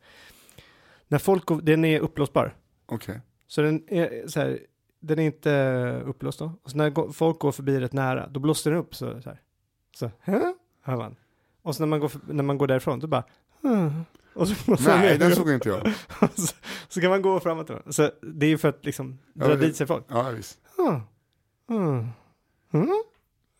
[1.08, 2.54] När folk, den är uppblåsbar.
[2.86, 3.20] Okej.
[3.46, 4.58] Så den är så här,
[5.00, 6.52] den är inte upplåst då.
[6.62, 9.40] Och så när folk går förbi rätt nära, då blåser den upp så, så här.
[9.96, 11.16] Så, hör man.
[11.62, 13.24] Och så när man går, när man går därifrån, då bara,
[13.62, 14.00] "Huh."
[14.44, 15.92] Så Nej, den såg inte jag.
[16.34, 16.54] så,
[16.88, 17.66] så kan man gå framåt.
[17.66, 17.92] då.
[17.92, 20.04] Så det är ju för att liksom dra Ja, dit sig folk.
[20.08, 20.58] Ja, visst.
[20.76, 21.00] Huh.
[21.68, 22.08] Hmm.
[22.72, 23.02] Hmm.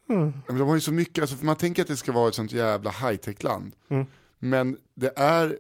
[0.09, 0.33] Hmm.
[0.47, 2.53] Men de har ju så mycket, alltså, man tänker att det ska vara ett sånt
[2.53, 3.73] jävla high-tech-land.
[3.89, 4.07] Mm.
[4.39, 5.59] Men det är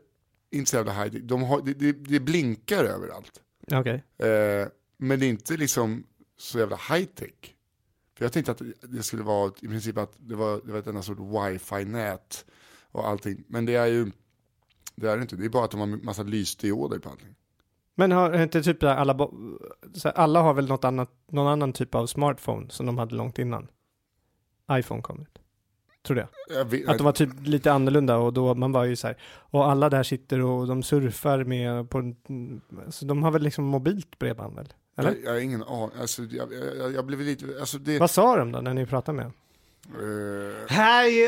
[0.50, 1.22] inte så jävla high-tech.
[1.22, 3.40] De har, det, det, det blinkar överallt.
[3.72, 4.04] Okej.
[4.18, 6.04] Eh, men det är inte liksom
[6.38, 7.54] så jävla high-tech.
[8.16, 10.86] För jag tänkte att det skulle vara i princip att det var, det var ett
[10.86, 12.44] enda stort wifi-nät
[12.90, 13.44] och allting.
[13.48, 14.10] Men det är ju,
[14.96, 15.36] det är det inte.
[15.36, 17.34] Det är bara att de har massa lysdioder på allting.
[17.94, 19.58] Men har inte typ alla, bo-
[19.94, 23.14] så här, alla har väl något annat, någon annan typ av smartphone som de hade
[23.14, 23.68] långt innan
[24.72, 25.38] iPhone kom ut?
[26.02, 26.28] Tror det.
[26.48, 29.16] Jag vet, Att de var typ lite annorlunda och då man var ju så här,
[29.26, 32.14] och alla där sitter och de surfar med på,
[32.88, 34.72] så de har väl liksom mobilt bredband väl?
[34.96, 35.10] Eller?
[35.10, 35.90] jag, jag har ingen aning.
[36.00, 37.98] Alltså, jag, jag, jag blev lite, alltså det...
[37.98, 39.32] Vad sa de då när ni pratade med dem?
[40.70, 41.26] Nej,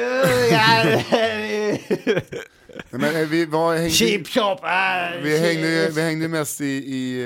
[2.90, 4.58] men eh, vi var, hängde, Cheap shop!
[4.64, 7.20] äh, Vi hängde, vi hängde mest i, i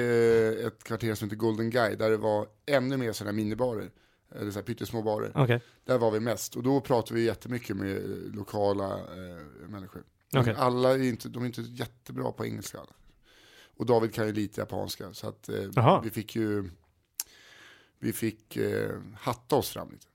[0.61, 3.91] eh, ett kvarter som heter Golden Guy, där det var ännu mer sådana minibarer.
[4.35, 5.33] Eller så här pyttesmå barer.
[5.35, 6.57] Okej, Där var vi mest.
[6.57, 8.03] Och då pratade vi jättemycket med eh,
[8.35, 10.03] lokala eh, människor.
[10.37, 10.55] Okej.
[10.59, 12.79] Alla är inte, de är inte jättebra på engelska.
[13.77, 15.13] Och David kan ju lite japanska.
[15.13, 16.71] Så att, eh, vi fick ju
[17.99, 18.91] vi fick eh,
[19.21, 20.07] hatta oss fram lite.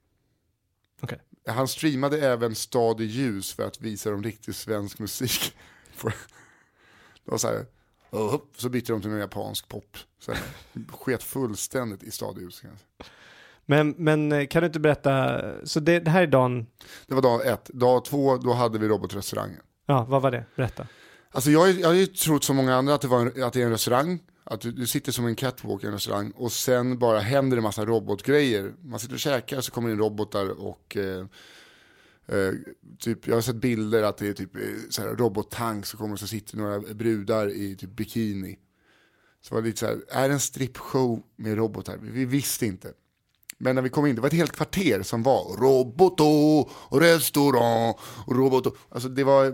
[1.01, 1.19] Okej.
[1.47, 5.55] Han streamade även Stad i ljus för att visa dem riktig svensk musik.
[7.25, 7.65] det var så här,
[8.11, 9.97] "Åh", så bytte de till en japansk pop.
[10.19, 10.41] Så här,
[10.91, 12.61] sket fullständigt i Stad i ljus.
[13.65, 16.67] Men, men eh, kan du inte berätta, så det, det här är dagen,
[17.07, 17.65] Det var dag ett.
[17.65, 19.61] Dag två, då hade vi robotrestaurangen.
[19.85, 20.45] ja vad var det?
[20.55, 20.87] Berätta.
[21.31, 23.61] Alltså jag, jag har ju trott som många andra att det, var en, att det
[23.61, 24.19] är en restaurang.
[24.49, 27.61] Att du, du sitter som en catwalk i en restaurang och sen bara händer det
[27.61, 28.73] massa robotgrejer.
[28.83, 31.25] Man sitter och käkar så kommer det in robotar och eh,
[32.25, 32.53] eh,
[32.99, 36.13] typ, jag har sett bilder att det är typ eh, så här, robottank så kommer
[36.13, 38.59] och så sitter några brudar i typ bikini.
[39.41, 41.97] Så var det lite så här, är det en strippshow med robotar?
[42.01, 42.93] Vi visste inte.
[43.57, 47.93] Men när vi kom in, det var ett helt kvarter som var roboto, restaurang,
[48.27, 48.75] roboto.
[48.89, 49.45] Alltså det var,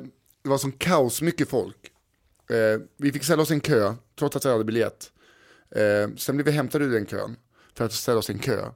[0.42, 1.93] det var som kaos, mycket folk.
[2.50, 5.12] Eh, vi fick ställa oss i en kö, trots att jag hade biljett.
[5.76, 7.36] Eh, sen blev vi hämtade ur den kön,
[7.74, 8.70] för att ställa oss i en kö,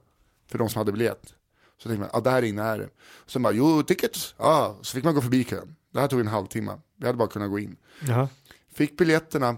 [0.50, 1.34] för de som hade biljett.
[1.82, 2.88] Så tänkte man, ah, där inne är det.
[3.26, 4.78] Sen bara, jo tickets, ja, ah.
[4.82, 5.74] så fick man gå förbi kön.
[5.92, 7.76] Det här tog en halvtimme, vi hade bara kunnat gå in.
[8.06, 8.28] Jaha.
[8.74, 9.56] Fick biljetterna,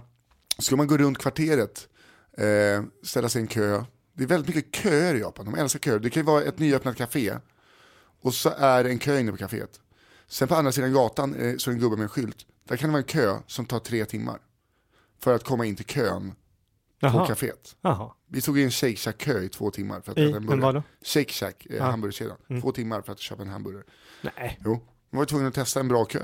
[0.58, 1.88] skulle man gå runt kvarteret,
[2.38, 3.84] eh, ställa sig i en kö.
[4.12, 5.98] Det är väldigt mycket köer i Japan, de älskar köer.
[5.98, 7.34] Det kan ju vara ett nyöppnat café
[8.22, 9.80] och så är det en kö inne på kaféet.
[10.28, 12.46] Sen på andra sidan gatan eh, så är det en gubbe med en skylt.
[12.70, 14.38] Där kan det vara en kö som tar tre timmar.
[15.22, 16.30] För att komma in till kön
[17.00, 17.26] på Jaha.
[17.26, 17.76] kaféet.
[17.80, 18.10] Jaha.
[18.28, 20.82] Vi stod i en Shake Shack-kö i två timmar för att I, äta en burgare.
[21.04, 21.84] Shake Shack, eh, Ja.
[21.84, 22.36] hamburgerkedjan.
[22.50, 22.62] Mm.
[22.62, 23.82] Två timmar för att köpa en hamburgare.
[24.36, 24.58] Nej.
[24.64, 24.70] Jo,
[25.10, 26.20] man var tvungen att testa en bra kö.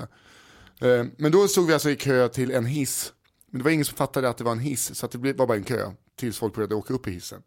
[0.81, 3.13] Eh, men då stod vi alltså i kö till en hiss.
[3.51, 5.47] Men det var ingen som fattade att det var en hiss, så det blev- var
[5.47, 5.91] bara en kö.
[6.15, 7.43] Tills folk började åka upp i hissen.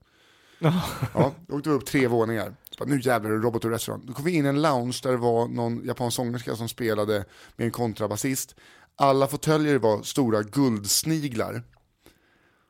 [0.59, 0.83] Jaha.
[1.15, 2.55] Ja, då åkte vi upp tre våningar.
[2.79, 4.03] Bara, nu jävlar är det robot och restaurang.
[4.07, 7.25] Då kom vi in i en lounge där det var någon japansk sångerska som spelade
[7.57, 8.55] med en kontrabasist.
[9.01, 11.63] Alla fåtöljer var stora guldsniglar.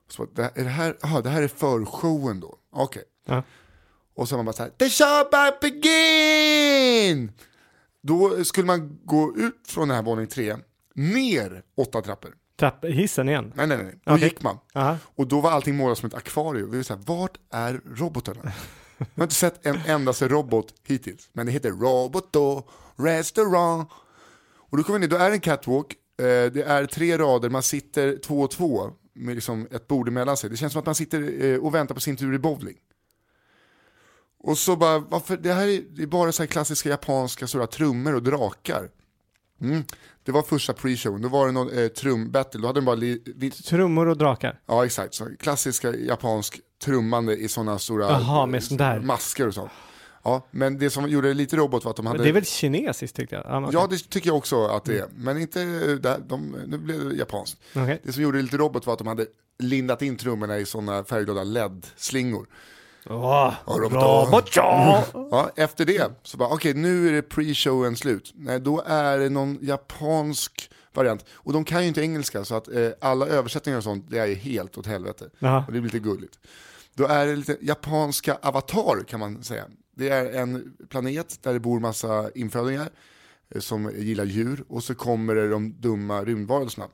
[0.09, 2.59] Så det, här- är det, här, aha, det här är förshowen då?
[2.73, 3.03] Okej.
[3.27, 3.43] Ja.
[4.15, 7.33] Och så var man bara så här, the show about begin!
[8.03, 10.57] Då skulle man gå ut från den här våning tre,
[10.95, 12.35] ner åtta trappor.
[12.59, 13.53] Trapp, hissen igen?
[13.57, 14.01] Nej, nej, nej.
[14.05, 14.25] Då Okej.
[14.25, 14.59] gick man.
[14.75, 14.97] Aha.
[15.17, 16.71] Och då var allting målat som ett akvarium.
[16.71, 18.41] Vi var så här, vart är robotarna?
[18.99, 21.29] Jag har inte sett en endaste robot hittills.
[21.33, 22.63] Men det heter Roboto
[22.97, 23.89] Restaurant.
[24.71, 25.97] Och då kommer ner, då är det en catwalk.
[26.21, 30.37] Eh, Det är tre rader, man sitter två och två med liksom ett bord emellan
[30.37, 30.51] sig.
[30.51, 32.77] Det känns som att man sitter eh, och väntar på sin tur i bowling.
[34.43, 37.67] Och så bara, varför, det här är, det är bara så här klassiska japanska stora
[37.67, 38.89] trummor och drakar.
[39.61, 39.83] Mm.
[40.25, 43.51] Det var första pre-showen, då var det någon eh, trumbattle, då hade de bara li,
[43.65, 44.61] Trummor och drakar?
[44.67, 49.01] Ja exakt, så klassiska japansk trummande i sådana stora Jaha, med sånt där.
[49.01, 49.71] masker och sånt.
[50.23, 52.19] Ja, men det som gjorde det lite robot var att de hade...
[52.19, 53.45] Men det är väl kinesiskt tyckte jag?
[53.49, 55.07] Ja, men Ja, det tycker jag också att det är.
[55.15, 57.61] Men inte, eh, där, de, nu blev det japanskt.
[57.77, 58.01] Okej.
[58.05, 59.27] Det som gjorde det lite robot var att de hade
[59.59, 62.47] lindat in trummorna i sådana färgglada LED-slingor.
[63.07, 63.93] Åh, Ja, robot.
[63.93, 65.05] robot, ja.
[65.31, 68.33] Ja, efter det så bara, okej nu är det pre-showen slut.
[68.35, 71.25] Nej, då är det någon japansk variant.
[71.33, 74.27] Och de kan ju inte engelska så att eh, alla översättningar och sånt, det är
[74.27, 75.31] ju helt åt helvete.
[75.39, 75.65] Jaha.
[75.67, 76.39] Och det blir lite gulligt.
[76.95, 79.65] Då är det lite japanska avatar kan man säga.
[80.01, 82.91] Det är en planet där det bor massa infödingar
[83.55, 86.89] eh, som gillar djur och så kommer det de dumma rymdvarelserna.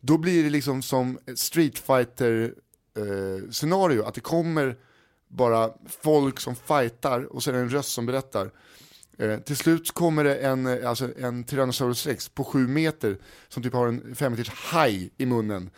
[0.00, 2.54] Då blir det liksom som ett Street Fighter
[2.96, 4.76] eh, scenario att det kommer
[5.28, 8.50] bara folk som fightar och så är det en röst som berättar.
[9.18, 13.18] Eh, till slut kommer det en, eh, alltså en Tyrannosaurus rex på sju meter
[13.48, 15.70] som typ har en fem meters haj i munnen.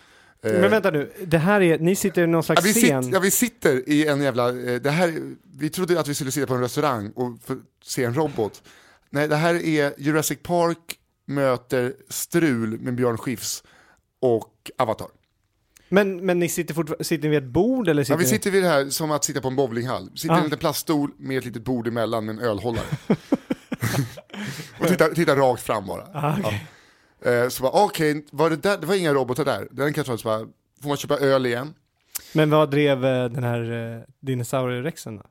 [0.46, 3.02] Eh, Men vänta nu, det här är, ni sitter i någon Ja, slags vi, scen?
[3.04, 5.14] sitter, ja, vi sitter i en jävla, eh, det här,
[5.58, 7.38] vi trodde att vi skulle sitta på en restaurang och
[7.84, 8.62] se en robot.
[9.10, 10.78] Nej, det här är Jurassic Park
[11.26, 13.62] möter strul med Björn Skifs
[14.20, 15.08] och Avatar.
[15.88, 18.62] Men, men ni sitter sitter ni vid ett bord eller sitter Ja, vi sitter vid
[18.62, 20.10] det här som att sitta på en bowlinghall.
[20.14, 20.38] Sitter i Ah.
[20.38, 22.84] en liten plaststol med ett litet bord emellan med en ölhållare.
[24.80, 26.02] och tittar, tittar rakt fram bara.
[26.14, 26.66] Ah, okej.
[26.70, 26.75] Ja.
[27.24, 29.68] Eh, Så bara, okej, var det, där, det var inga robotar där.
[29.70, 30.38] Den kan ta, så bara,
[30.82, 31.74] får man köpa öl igen?
[32.32, 35.22] Men vad drev eh, den här eh, dinosaurierexen då?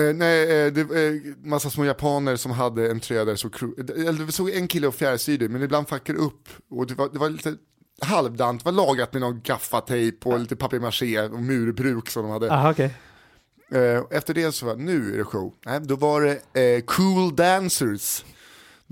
[0.00, 1.12] Eh, nej, eh, det var eh,
[1.44, 4.94] massa små japaner som hade en tröja där eh, eller det såg en kille och
[4.94, 6.48] fjärrstyrde, men ibland fuckade upp.
[6.70, 7.54] Och det var, det var lite
[8.02, 12.52] halvdant, det var lagat med någon gaffatejp och lite papier-maché och murbruk som de hade.
[12.52, 12.94] Aha, okej.
[13.72, 15.54] Eh, efter det så var nu är det show.
[15.66, 18.24] Nej, då var det eh, cool dancers.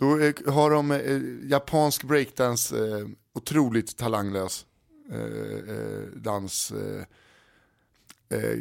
[0.00, 0.06] Då
[0.52, 4.66] har de eh, japansk breakdance, eh, otroligt talanglös
[5.12, 8.58] eh, eh, dans eh, eh,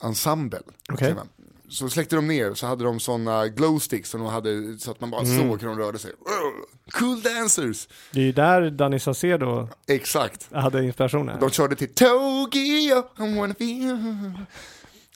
[0.00, 0.60] ensemble.
[0.90, 1.28] Man.
[1.70, 5.00] Så släckte de ner så hade de sådana glow sticks som de hade så att
[5.00, 5.38] man bara Mm.
[5.48, 6.12] såg hur de rörde sig.
[6.92, 7.88] Cool dancers!
[8.12, 10.52] Det är ju där Danny Saucedo Exakt.
[10.52, 11.40] hade inspirationen.
[11.40, 14.32] De körde till Tokyo, I wanna feel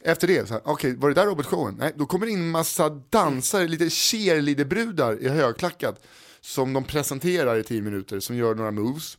[0.05, 1.75] efter det, okej, okay, var det där robotshowen?
[1.79, 6.07] Nej, då kommer det in massa dansare, lite cheerleaderbrudar i högklackat
[6.41, 9.19] som de presenterar i tio minuter, som gör några moves.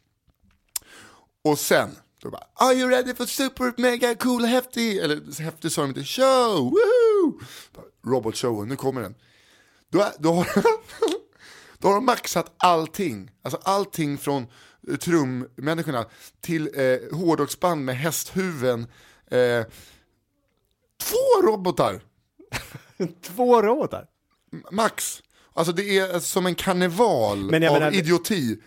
[1.43, 1.89] Och sen,
[2.21, 6.03] då bara, are you ready for super mega cool häftig, eller häftig sa de inte,
[6.03, 7.39] show, woohoo!
[8.05, 9.15] Robotshowen, nu kommer den.
[9.89, 10.47] Då, då, har,
[11.77, 14.47] då har de maxat allting, alltså allting från
[14.89, 16.05] eh, trummänniskorna
[16.41, 18.87] till eh, hårdrocksband med hästhuven,
[19.31, 19.65] eh,
[21.03, 22.01] två robotar,
[23.21, 24.05] Två robotar.
[24.71, 25.23] max.
[25.53, 28.57] Alltså det är som en karneval Men av menar- idioti.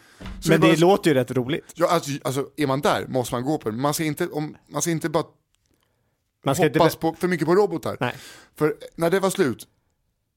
[0.43, 1.65] Så Men bara- det låter ju rätt roligt.
[1.75, 3.77] Ja, alltså, alltså, är man där måste man gå på det.
[3.77, 5.25] Man ska inte, om, man ska inte bara
[6.45, 6.99] Man ska hoppas inte...
[6.99, 7.97] på, för mycket på robotar.
[8.01, 8.15] Nej.
[8.57, 9.69] För när det var slut,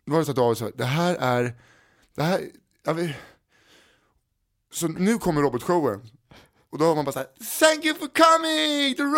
[0.06, 1.54] då var det så att David sa, det här är,
[2.16, 2.50] det här,
[2.94, 3.16] vet,
[4.74, 6.02] så nu kommer robotshowen.
[6.72, 7.28] Och då har man bara såhär,
[7.60, 9.16] thank you for coming!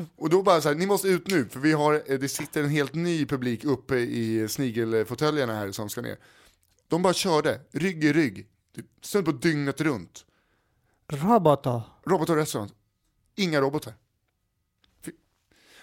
[0.00, 2.28] The ro-" och då bara såhär, ni måste ut nu, för vi har, eh, det
[2.28, 6.16] sitter en helt ny publik uppe i snigelfåtöljerna här som ska ner.
[6.88, 10.26] De bara körde, rygg i rygg, typ, snudd på dygnet runt.
[11.08, 11.82] Robotar.
[12.06, 12.70] Robotar och restaurang.
[13.34, 13.94] Inga robotar.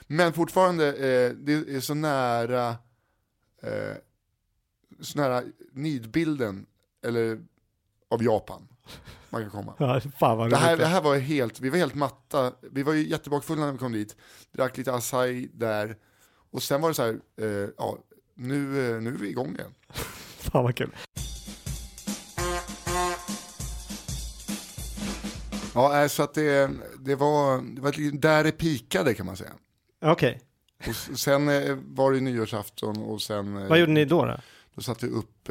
[0.07, 2.69] Men fortfarande, eh, det är så nära,
[3.61, 3.95] eh,
[4.99, 6.65] så nära nidbilden,
[7.01, 7.45] eller
[8.09, 8.67] av Japan,
[9.29, 9.73] man kan komma.
[9.77, 12.93] Ja, fan vad Det här, det här var helt, vi var helt matta, vi var
[12.93, 14.15] ju jättebakfulla när vi kom dit,
[14.51, 15.95] drack lite Asahi där,
[16.51, 17.97] och sen var det så här, eh, ja,
[18.35, 18.55] nu,
[18.95, 19.73] eh, nu är vi igång igen.
[20.39, 20.95] Fan vad kul.
[25.73, 26.69] Ja, eh, så att det,
[26.99, 29.51] det var, det var där det pikade kan man säga.
[30.01, 30.41] Okej.
[30.79, 34.25] Och s- sen eh, var det nyårsafton och sen Vad gjorde ni då?
[34.25, 34.37] då?
[34.75, 35.49] då satt vi upp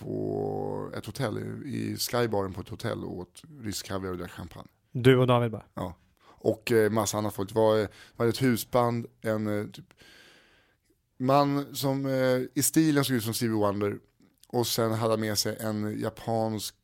[0.00, 4.68] på ett hotell, i- skybaren på ett hotell och åt rysk kaviar och drack champagne.
[4.92, 5.64] Du och David bara?
[5.74, 5.94] Ja.
[6.42, 7.48] Och eh, massa annat folk.
[7.48, 9.84] Det var, eh, var ett husband, en eh, typ,
[11.18, 13.98] man som eh, i stilen såg ut som Stevie Wonder
[14.48, 16.74] och sen hade han med sig en japansk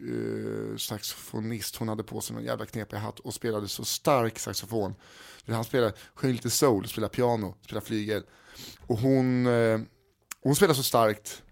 [0.00, 1.76] eh, saxofonist.
[1.76, 4.94] Hon hade på sig en jävla knepig hatt och spelade så stark saxofon.
[5.46, 8.22] Han spelade, sjöng lite soul, spelade piano, spelade flygel.
[8.86, 9.80] Och hon, eh,
[10.42, 11.42] hon spelade så starkt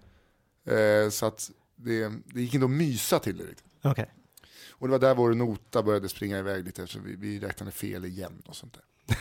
[0.70, 3.66] eh, så att det, det gick inte att mysa till det riktigt.
[3.82, 4.10] Okej.
[4.70, 8.04] Och det var där vår nota började springa iväg lite, så vi, vi räknade fel
[8.04, 8.74] igen och sånt
[9.06, 9.16] där.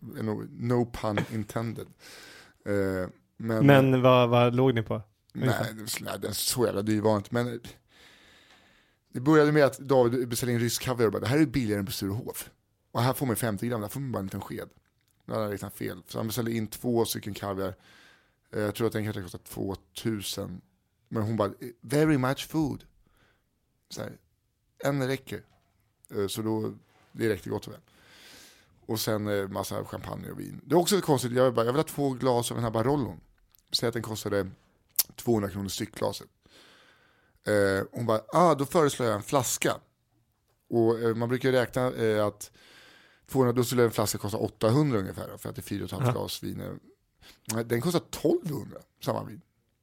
[0.22, 1.86] no, no pun intended.
[2.66, 5.02] Eh, men, Men vad, vad låg ni på?
[5.32, 7.28] nej, det- nej, den så jävla dyr var inte.
[7.34, 7.60] Men
[9.12, 11.78] det började med att David beställde in rysk kaviar och bara, det här är billigare
[11.80, 12.50] än på Sturehof.
[12.92, 14.68] Och här får man 50 gram, där får man bara en liten sked.
[15.26, 16.02] Då hade han räknat fel.
[16.08, 17.74] Så han beställde in två stycken kaviar.
[18.56, 20.60] Eh, Jag tror att den kanske kostade 2000.
[21.08, 22.84] Men hon bara, very much food.
[23.88, 24.12] Så här,
[24.84, 25.42] en räcker.
[26.14, 26.74] Eh, Så då,
[27.12, 27.80] det räckte gott och väl.
[28.86, 30.60] Och sen eh, massa champagne och vin.
[30.64, 33.20] Det är också konstigt, jag, bara, jag vill ha två glas av den här Barollon.
[33.72, 34.50] Säg att den kostade
[35.16, 36.28] 200 kronor styckglaset.
[37.90, 39.76] Hon bara, ah, då föreslår jag en flaska.
[40.68, 41.86] Och man brukar räkna
[42.26, 42.50] att
[43.28, 46.12] 200, då skulle en flaska kosta 800 ungefär, för att det är 4,5 Ja.
[46.12, 46.80] glas vin.
[47.64, 49.40] Den kostar 1200, samma vin.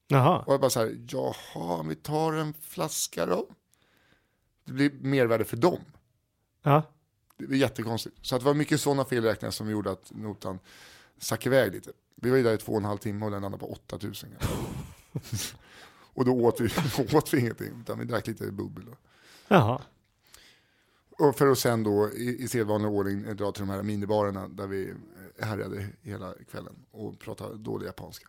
[0.07, 0.39] Jaha.
[0.39, 3.47] Och jag bara så här, jaha, vi tar en flaska då.
[4.65, 5.79] Det blir mervärde för dem.
[6.61, 6.83] Ja.
[7.37, 8.15] Det var jättekonstigt.
[8.21, 10.59] Så att det var mycket sådana felräkningar som gjorde att notan
[11.17, 11.91] stack iväg lite.
[12.15, 14.29] Vi var ju där i två och en halv timme och den landade på 8000.
[16.13, 16.69] och då åt vi,
[17.17, 18.85] åt vi ingenting, utan vi drack lite bubbel.
[18.85, 18.97] då.
[19.47, 19.81] Jaha.
[21.17, 24.67] Och för att sen då i, i sedvanlig ordning dra till de här minibarerna där
[24.67, 24.93] vi
[25.39, 28.27] härjade hela kvällen och pratade dålig japanska.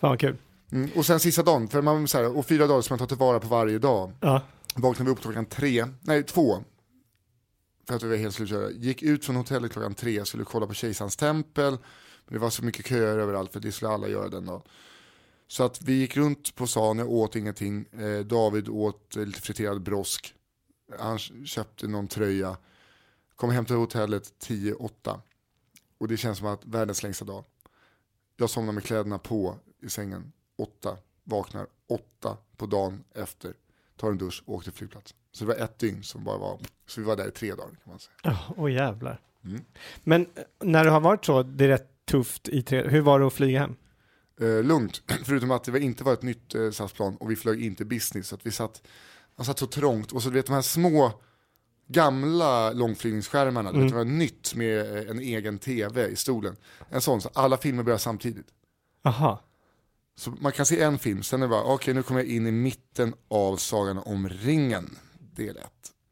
[0.00, 0.36] Fan vad kul.
[0.72, 0.90] Mm.
[0.96, 3.40] Och sen sista dagen, för man så här, och fyra dagar ska man ta tillvara
[3.40, 4.12] på varje dag.
[4.20, 4.42] Ja.
[4.74, 6.64] Vaknade vi upp klockan tre, nej två.
[7.86, 8.70] För att vi var helt slutkörda.
[8.70, 11.78] Gick ut från hotellet klockan tre, skulle kolla på kejsarens tempel.
[12.24, 14.62] Men det var så mycket köer överallt för det skulle alla göra den dagen.
[15.46, 17.86] Så att vi gick runt på stan, jag åt ingenting.
[17.92, 20.34] Eh, David åt eh, lite friterad brosk.
[20.98, 22.56] Han köpte någon tröja.
[23.36, 25.20] Kom hem till hotellet 10-8.
[25.98, 27.44] Och det känns som att världens längsta dag.
[28.36, 30.96] Jag somnar med kläderna på i sängen 8.
[31.24, 33.54] Vaknar 8 på dagen efter
[33.96, 35.16] tar en dusch och åker till flygplatsen.
[35.32, 37.68] Så det var ett dygn som bara var, så vi var där i tre dagar
[37.68, 38.38] kan man säga.
[38.56, 39.20] Åh oh, jävlar.
[39.44, 39.64] Mm.
[40.04, 43.20] Men eh, när det har varit så, det är rätt tufft i tre, hur var
[43.20, 43.76] det att flyga hem?
[44.40, 47.84] Eh, lugnt, förutom att det inte var ett nytt eh, SAS-plan och vi flög inte
[47.84, 48.28] business.
[48.28, 48.82] Så att vi satt,
[49.36, 51.12] man satt så trångt och så du vet de här små
[51.86, 56.56] gamla långflygningsskärmarna, du vet, det var nytt med eh, en egen tv i stolen.
[56.90, 58.46] En sån, så alla filmer börjar samtidigt.
[59.04, 59.40] Aha.
[60.16, 62.46] Så man kan se en film, sen är det bara, okej nu kommer jag in
[62.46, 64.90] i mitten av Sagan om ringen,
[65.36, 65.64] del 1.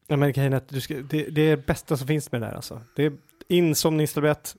[0.07, 2.41] Ja, men grejen är att du ska, det, det är det bästa som finns med
[2.41, 2.81] det där alltså.
[2.97, 3.12] Det är
[3.49, 4.57] insomningstablett,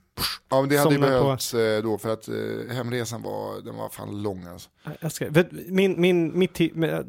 [0.50, 3.62] Ja, men det hade ju Somnar på- behövts eh, då för att eh, hemresan var,
[3.62, 4.70] den var fan lång alltså.
[5.00, 5.30] Jag ska,
[5.68, 6.60] min, min, mitt,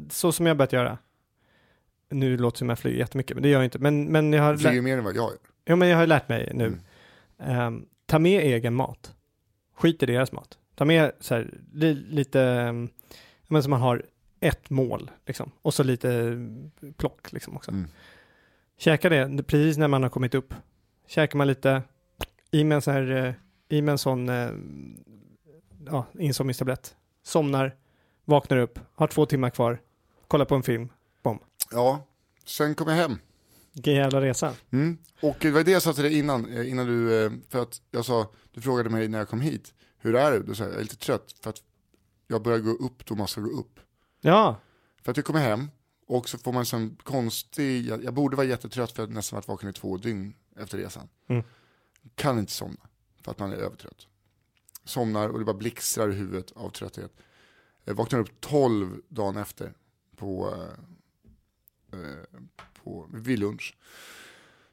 [0.09, 0.97] så som jag börjat göra.
[2.09, 3.79] Nu låter det som jag flyger jättemycket, men det gör jag inte.
[3.79, 5.37] Men, men jag har, flyger mer än vad jag gör.
[5.65, 6.65] ja, men jag har lärt mig nu.
[6.65, 6.79] Mm.
[7.39, 9.15] Ehm, ta med egen mat.
[9.75, 10.57] Skit i deras mat.
[10.75, 12.89] Ta med så här, li, lite, um,
[13.47, 14.03] men som man har
[14.39, 15.51] ett mål liksom.
[15.61, 16.37] Och så lite
[16.97, 17.71] plock liksom också.
[17.71, 17.87] Mm.
[18.77, 20.53] Käka det precis när man har kommit upp.
[21.07, 21.81] Käkar man lite,
[22.51, 23.33] i med en sån här, eh,
[23.69, 24.49] i med en sån, eh,
[25.85, 26.95] ja, insomningstablett.
[27.23, 27.75] Somnar,
[28.25, 29.81] vaknar upp, har två timmar kvar,
[30.27, 30.89] kollar på en film.
[31.71, 32.07] Ja,
[32.45, 33.19] sen kom jag hem.
[33.73, 34.53] Vilken jävla resa.
[34.71, 34.97] Mm.
[35.21, 37.81] Och det var det jag sa till dig innan, eh, innan du, eh, för att
[37.91, 40.39] jag sa, du frågade mig när jag kom hit, hur är det?
[40.39, 41.63] Då sa jag, jag är lite trött för att
[42.27, 43.79] jag börjar gå upp, då måste jag gå upp.
[44.21, 44.61] Ja,
[45.03, 45.69] För att jag kommer hem
[46.07, 49.37] och så får man en konstig, jag, jag borde vara jättetrött för att jag nästan
[49.37, 51.09] varit vaken i två dygn efter resan.
[51.27, 51.43] Mm.
[52.15, 52.87] Kan inte somna
[53.21, 54.07] för att man är övertrött.
[54.83, 57.11] Somnar och det bara blixtrar i huvudet av trötthet.
[57.83, 59.73] Jag vaknar upp 12 dagen efter
[60.15, 60.63] på,
[62.03, 62.39] eh,
[62.83, 63.77] på vid lunch.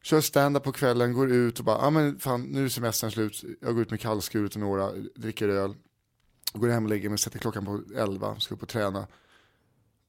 [0.02, 3.10] Kör stand-up på kvällen, går ut och bara, ja ah, men fan nu är semestern
[3.10, 3.44] slut.
[3.60, 5.74] Jag går ut med kallskuret och några, dricker öl.
[6.52, 9.06] Går hem och lägger mig, sätter klockan på 11, ska upp och träna.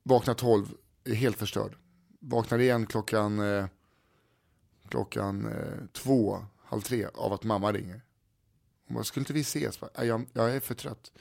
[0.04, 1.76] Vaknar 12, är helt förstörd.
[2.20, 3.66] Vaknar igen klockan, eh,
[4.88, 8.02] klockan eh, två, halv tre av att mamma ringer.
[8.88, 9.80] Hon bara, skulle inte vi ses?
[9.82, 11.12] Jag, bara, jag, jag är för trött.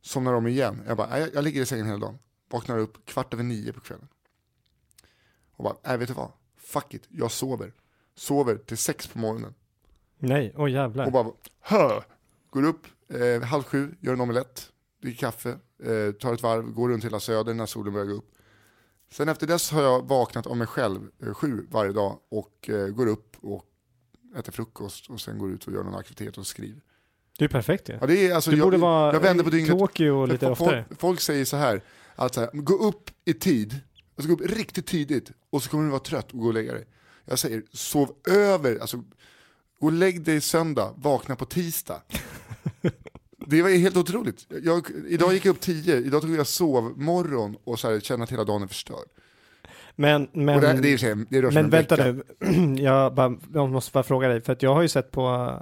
[0.00, 0.82] Somnar om igen.
[0.86, 2.18] Jag bara, jag, jag ligger i sängen hela dagen.
[2.50, 4.08] Vaknar upp kvart över nio på kvällen.
[5.56, 6.32] Och bara, nej vet du vad?
[6.56, 7.72] Fuck it, jag sover.
[8.14, 9.54] Sover till sex på morgonen.
[10.18, 11.06] nej, oj jävlar.
[11.06, 11.26] Och bara,
[11.60, 12.00] hö!
[12.50, 14.68] Går upp eh, halv sju, gör en omelett,
[15.02, 15.48] dricker kaffe,
[15.84, 18.30] eh, tar ett varv, går runt hela söder när solen börjar gå upp.
[19.12, 22.86] Sen efter dess har jag vaknat av mig själv eh, sju varje dag och eh,
[22.88, 23.64] går upp och
[24.36, 26.80] äter frukost och sen går ut och gör någon aktivitet och skriver.
[27.38, 27.98] Det är perfekt ju.
[28.00, 29.78] Ja, det är, alltså, Du jag, borde vara jag vänder på dygnet.
[29.78, 30.84] Tokyo lite Folk- oftare.
[30.98, 31.82] Folk säger så här,
[32.14, 33.80] att så här, gå upp i tid,
[34.22, 36.72] alltså gå upp riktigt tidigt och så kommer du vara trött och gå och lägga
[36.72, 36.86] dig.
[37.24, 38.96] Jag säger, sov över, alltså
[39.78, 42.02] gå och lägg dig söndag, vakna på tisdag.
[43.46, 44.46] Det var helt otroligt.
[44.62, 48.32] Jag, idag gick jag upp tio, idag tog jag sovmorgon och så här, kände att
[48.32, 49.08] hela dagen är förstörd.
[49.94, 52.22] Men, men, det, det, är, det rör sig men en vänta nu,
[52.82, 55.56] jag, bara, jag måste bara fråga dig, för att jag har ju sett på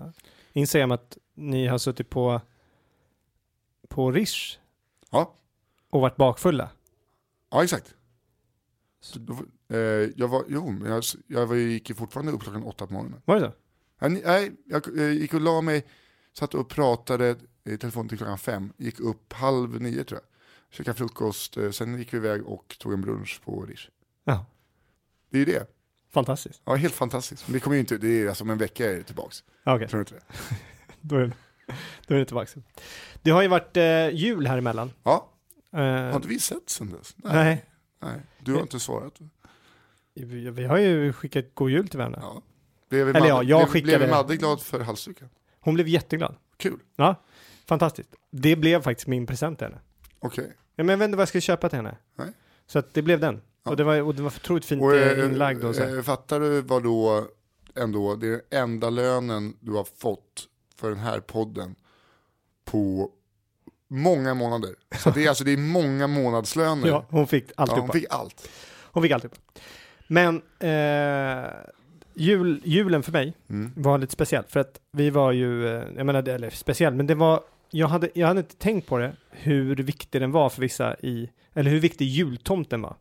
[0.53, 2.41] Instagram att ni har suttit på,
[3.89, 4.59] på Rish
[5.11, 5.35] Ja,
[5.91, 6.71] och varit bakfulla.
[7.51, 7.95] ja exakt.
[9.15, 9.39] Då,
[9.69, 9.79] eh,
[10.17, 13.23] jag var, jo, men jag, jag var, gick ju fortfarande upp klockan åtta på morgonen.
[13.25, 13.53] Var det så?
[14.09, 15.87] Nej, Nej, jag eh, gick och la mig,
[16.33, 20.27] satt och pratade i telefon till klockan fem, gick upp halv nio tror jag.
[20.77, 23.89] Käkade frukost, eh, sen gick vi iväg och tog en brunch på Rish.
[24.25, 24.47] Ja,
[25.31, 25.67] Det är ju det.
[26.13, 26.63] fantastiskt.
[26.65, 27.47] Ja, helt fantastiskt.
[27.49, 29.45] Men det kommer ju inte, det är alltså om en vecka är det tillbaks.
[29.65, 30.57] Okej, Tror du inte det?
[31.01, 31.33] då, är,
[32.07, 32.61] då är det tillbaka.
[33.23, 34.93] Det har ju varit eh, jul här emellan.
[35.03, 35.27] Ja,
[35.73, 37.15] Eh, har inte vi sett sen dess?
[37.17, 37.65] nej, Nej,
[38.41, 39.19] du har inte svarat.
[40.15, 42.19] vi, har ju skickat god jul till varandra.
[42.23, 42.43] Ja.
[42.89, 45.29] Blev, Eller ja, Madde, jag blev, skickade- blev Madde glad för halsduken?
[45.61, 46.37] Hon blev jätteglad.
[46.57, 47.15] Kul, Ja,
[47.67, 48.11] fantastiskt.
[48.31, 49.81] Det blev faktiskt min present till henne.
[50.19, 50.53] okej.
[50.77, 51.97] Ja, men jag vet inte vad jag skulle köpa till henne.
[52.17, 52.29] Nej.
[52.67, 53.41] Så att det blev den.
[53.63, 53.71] Ja.
[53.71, 55.83] Och, det var, och det var otroligt fint Och, eh, eh, inlagd och så.
[55.83, 55.97] här.
[55.97, 57.27] eh, fattar du vad då
[57.75, 61.75] ändå, det är enda lönen du har fått för den här podden
[62.65, 63.11] på
[63.91, 64.71] många månader.
[64.99, 66.89] Så det är alltså det är många månadslöner.
[66.89, 67.83] Ja, hon fick Ja, alltihopa.
[67.83, 68.49] hon fick allt.
[68.93, 69.37] Hon fick alltihopa.
[70.07, 71.51] Men eh,
[72.15, 73.73] jul, julen för mig Mm.
[73.77, 77.15] var lite speciellt för att vi var ju, eh, jag menar, eller speciell, men det
[77.15, 80.97] var, jag hade, jag hade inte tänkt på det, hur viktig den var för vissa
[80.97, 82.97] i, eller hur viktig jultomten var.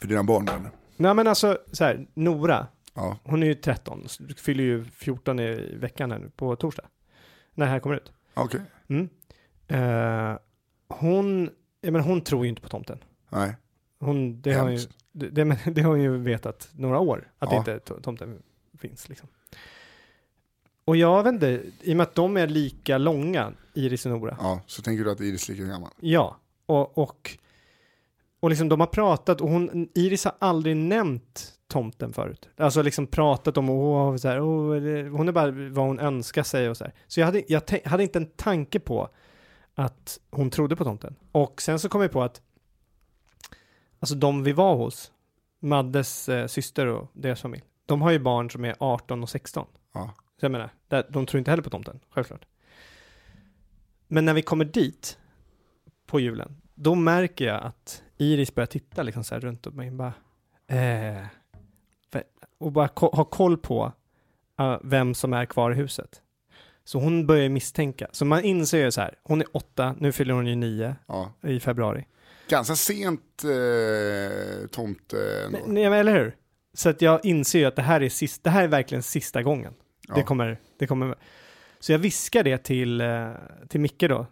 [0.00, 0.70] För dina barn eller?
[0.96, 3.18] Nej men alltså, så här, Nora, Ja.
[3.24, 6.84] hon är ju 13, så du fyller ju 14 i veckan här nu, på torsdag.
[7.54, 8.12] När det här kommer ut.
[8.34, 9.08] Okej, Mm.
[9.70, 10.38] Eh,
[10.88, 11.50] hon,
[11.80, 12.98] jag menar, hon tror ju inte på tomten.
[13.28, 13.56] nej.
[14.02, 14.98] Hon, det, har hon ju, Hemskt.
[15.12, 17.58] det, det, men det har hon ju vetat några år, att Ja.
[17.58, 18.42] inte to- tomten
[18.78, 19.08] finns.
[19.08, 19.28] Liksom.
[20.84, 24.36] Och jag vet inte, i och med att de är lika långa, Iris och Nora.
[24.40, 25.90] Ja, så tänker du att Iris är lika gammal?
[26.00, 27.38] Ja, och, och,
[28.40, 32.48] och liksom de har pratat och hon, Iris har aldrig nämnt tomten förut.
[32.56, 36.42] Alltså liksom pratat om, åh, så här, åh, det- hon är bara vad hon önskar
[36.42, 36.92] sig och så här.
[37.06, 39.08] Så jag hade, jag tän- hade inte en tanke på
[39.80, 41.16] att hon trodde på tomten.
[41.32, 42.42] Och sen så kom jag på att,
[43.98, 45.12] alltså de vi var hos,
[45.60, 49.66] Maddes eh, syster och deras familj, de har ju barn som är 18 och 16.
[49.92, 50.14] Ja.
[50.40, 52.46] Så jag menar, där, de tror inte heller på tomten, självklart.
[54.08, 55.18] Men när vi kommer dit
[56.06, 59.90] på julen, då märker jag att Iris börjar titta liksom så här runt om mig
[59.90, 60.12] bara,
[60.66, 61.26] eh,
[62.58, 63.92] och bara ko- ha koll på
[64.58, 66.22] eh, vem som är kvar i huset.
[66.90, 68.06] Så hon börjar misstänka.
[68.12, 71.32] Så man inser ju så här, hon är åtta, nu fyller hon ju nio Ja.
[71.42, 72.06] i februari.
[72.48, 75.58] Ganska sent eh, tomte ändå.
[75.66, 76.36] Nej, men eller hur?
[76.74, 79.42] Så att jag inser ju att det här är, sist, det här är verkligen sista
[79.42, 79.74] gången.
[80.08, 80.14] Ja.
[80.14, 81.14] Det, kommer, det kommer.
[81.80, 83.30] Så jag viskar det till, eh,
[83.68, 84.26] till Micke då,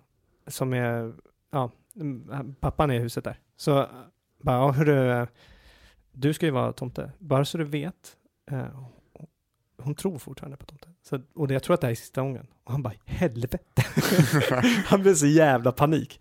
[0.47, 1.13] som är,
[1.53, 1.71] ja,
[2.61, 3.39] pappan är i huset där.
[3.57, 3.87] Så
[4.43, 5.29] bara, ja, hörru, eh,
[6.13, 8.17] du ska ju vara tomte, bara så du vet.
[9.79, 10.93] Hon tror fortfarande på tomten.
[11.09, 12.47] Så, och det, jag tror att det här är sista gången.
[12.65, 13.85] Och han bara, helvete.
[14.87, 16.21] han blev så jävla panik.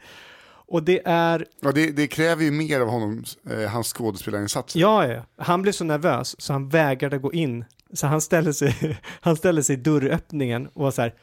[0.68, 4.80] Och det är, Ja, det, det kräver ju mer av honom, eh, hans skådespelarinsatser.
[4.80, 7.66] Ja, ja, han blev så nervös så han vägrade gå in.
[7.94, 11.14] Så han ställde sig, han ställde sig i dörröppningen och var så här,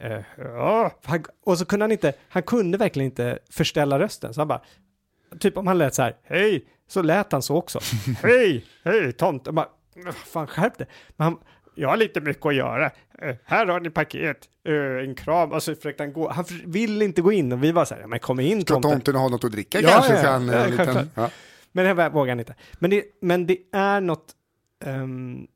[0.00, 0.90] eh, ja.
[1.04, 4.34] Han, och så kunde han inte, han kunde verkligen inte förställa rösten.
[4.34, 4.62] Så han bara,
[5.38, 7.80] typ om han lät så här, hej, så lät han så också.
[8.22, 9.46] hej, hej, tomt.
[9.46, 9.68] Och bara,
[10.14, 10.86] fan skärp dig.
[11.16, 11.38] Men han,
[11.80, 12.90] jag har lite mycket att göra.
[13.22, 15.52] Eh, här har ni paket, eh, en kram.
[15.52, 18.06] Och så försökte han gå, han ville inte gå in och vi var så här,
[18.06, 18.90] men kom in Ska tomten.
[18.90, 20.14] tomten ha något att dricka Ja, kanske?
[20.14, 21.30] ja, kan, ja, en liten, ja.
[21.72, 22.54] Men det vågar han inte.
[22.78, 24.32] Men det, men det är något...
[24.84, 25.46] ehm,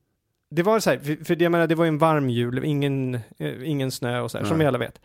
[0.50, 3.14] det var så här, för, för det, jag menar, det var en varm jul, ingen,
[3.38, 4.64] eh, ingen snö och så här, som Nej.
[4.64, 5.00] vi alla vet.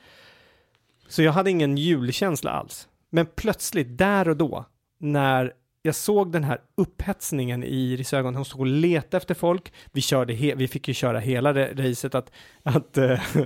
[1.08, 2.88] Så jag hade ingen julkänsla alls.
[3.10, 4.66] Men plötsligt, där och då,
[5.00, 9.74] när jag såg den här upphetsningen i Iris ögon, hon stod och letade efter folk,
[9.92, 12.32] vi, körde vi fick ju köra hela racet att,
[12.64, 13.22] att eh,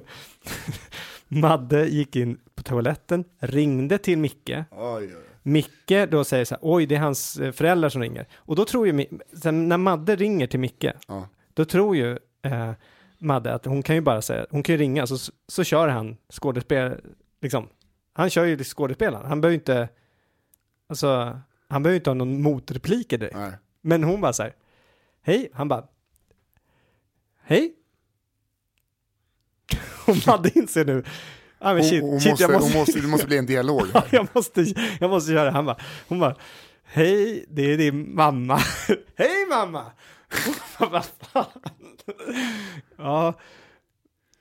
[1.28, 5.16] Madde gick in på toaletten, ringde till Micke, Oj, oj.
[5.44, 8.28] Micke då säger så här, oj det är hans eh, föräldrar som ringer.
[8.36, 9.06] Och då tror ju,
[9.44, 11.28] sen när Madde ringer till Micke, Ja.
[11.54, 12.72] då tror ju eh,
[13.18, 16.18] Madde att hon kan ju bara säga, hon kan ju ringa, så, så kör han
[16.30, 17.02] skådespel,
[17.42, 17.68] liksom.
[18.14, 19.90] Han kör ju skådespelaren, han behöver inte,
[20.90, 21.40] alltså,
[21.74, 23.36] han behöver inte ha någon motrepliker direkt.
[23.36, 23.51] Nej.
[23.82, 24.55] Men hon bara så här,
[25.21, 25.88] hej, han bara,
[27.43, 27.74] hej.
[30.07, 31.03] Och Madde inser nu,
[31.59, 33.45] ah, men Hon, shit, hon, shit, måste, jag måste, hon måste, det måste bli en
[33.45, 34.09] dialog Ja, här.
[34.11, 34.61] jag måste,
[34.99, 35.51] jag måste göra det.
[35.51, 36.36] Han bara, hon bara,
[36.84, 38.57] hej, det är din mamma.
[39.15, 39.91] hej mamma!
[40.78, 41.45] Hon Vad fan?
[42.97, 43.34] ja,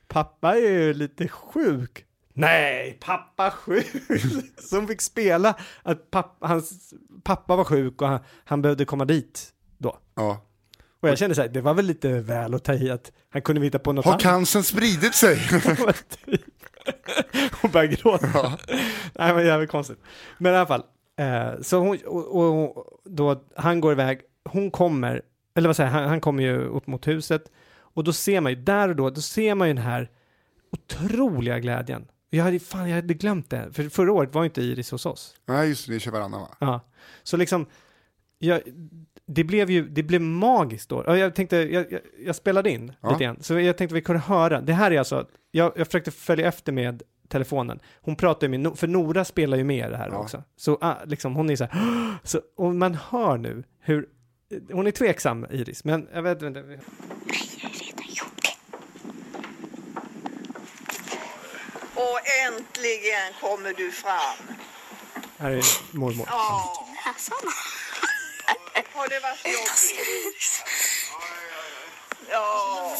[0.08, 2.06] pappa är ju lite sjuk.
[2.32, 3.86] Nej, pappa sjuk.
[4.70, 9.48] Hon fick spela att pappa, hans pappa var sjuk och han, han behövde komma dit
[9.78, 9.98] då.
[10.14, 10.46] Ja.
[11.00, 13.42] Och jag kände så här, det var väl lite väl att ta i att han
[13.42, 14.22] kunde hitta på något Har annat.
[14.22, 15.38] cancern spridit sig?
[17.62, 18.58] Hon började gråta.
[19.14, 19.98] Nej men jävligt konstigt.
[20.38, 20.82] Men i alla fall.
[21.18, 25.22] Eh, så hon, och, och, och då, han går iväg, hon kommer,
[25.54, 27.42] eller vad säger jag, han, han kommer ju upp mot huset.
[27.74, 30.10] Och då ser man ju, där och då, då ser man ju den här
[30.72, 32.06] otroliga glädjen.
[32.34, 33.68] Jag hade, fan, jag hade glömt det.
[33.72, 35.34] För förra året var inte Iris hos oss.
[35.46, 36.48] Nej, just det, ni kör varannan va?
[36.58, 36.80] Ja.
[37.22, 37.66] Så liksom,
[38.38, 38.60] jag,
[39.26, 41.04] det blev ju, det blev magiskt då.
[41.06, 43.10] Jag tänkte, jag, jag, jag spelade in Ja.
[43.12, 44.60] lite grann, så jag tänkte vi kunde höra.
[44.60, 47.80] Det här är alltså, jag, jag försökte följa efter med telefonen.
[48.00, 50.16] Hon pratar ju med, för Nora spelar ju med det här Ja.
[50.18, 50.42] också.
[50.56, 54.08] Så ah, liksom, hon är så här, så, och man hör nu hur,
[54.72, 56.78] hon är tveksam Iris, men jag vet inte.
[61.94, 64.36] Och äntligen kommer du fram.
[65.38, 66.26] Här är mormor.
[66.30, 66.88] Ja.
[68.94, 70.64] Har det varit jobbigt?
[72.30, 72.96] Ja.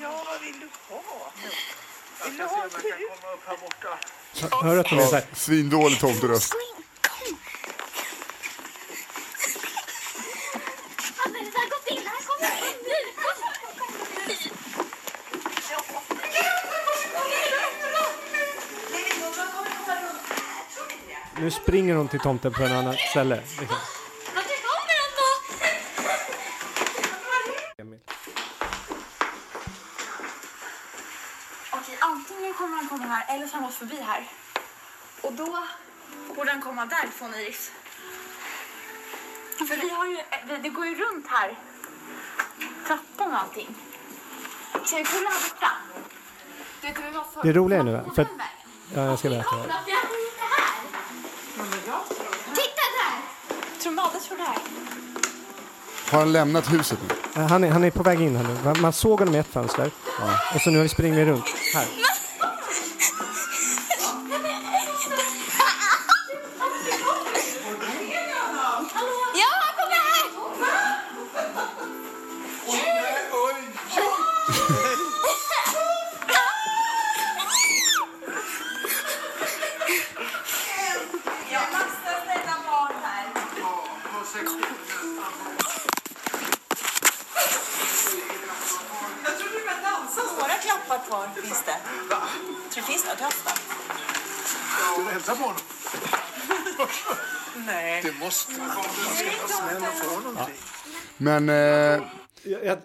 [0.00, 1.32] Ja, vad vill du ha?
[2.24, 4.52] Vill du ha krut?
[4.62, 6.54] Hör att hon är så här, Svindålig tomteröst.
[21.40, 23.36] Nu springer hon till tomten på en annan ställe.
[23.36, 23.76] Liksom.
[31.70, 34.28] Okej, antingen kommer han komma här eller så har han gått förbi här.
[35.20, 35.64] Och då
[36.36, 37.72] borde han komma därifrån Iris.
[39.58, 40.16] För vi har ju,
[40.48, 41.58] det, det går ju runt här.
[42.86, 43.74] Trappan och allting.
[44.84, 45.70] Ska vi kolla här borta?
[47.42, 48.26] Det roliga är nu, för.
[48.94, 49.48] Ja, jag ska berätta.
[49.50, 50.74] Kolla, för jag har inte här.
[52.54, 53.16] Titta där!
[53.84, 54.58] Tror Madde tror det här.
[56.10, 57.40] Har han lämnat huset nu?
[57.42, 58.80] Eh, Han är, han är på väg in här nu.
[58.80, 59.90] Man- såg honom i ett fönster.
[60.54, 61.44] Och så nu springer vi runt.
[61.74, 61.86] Här.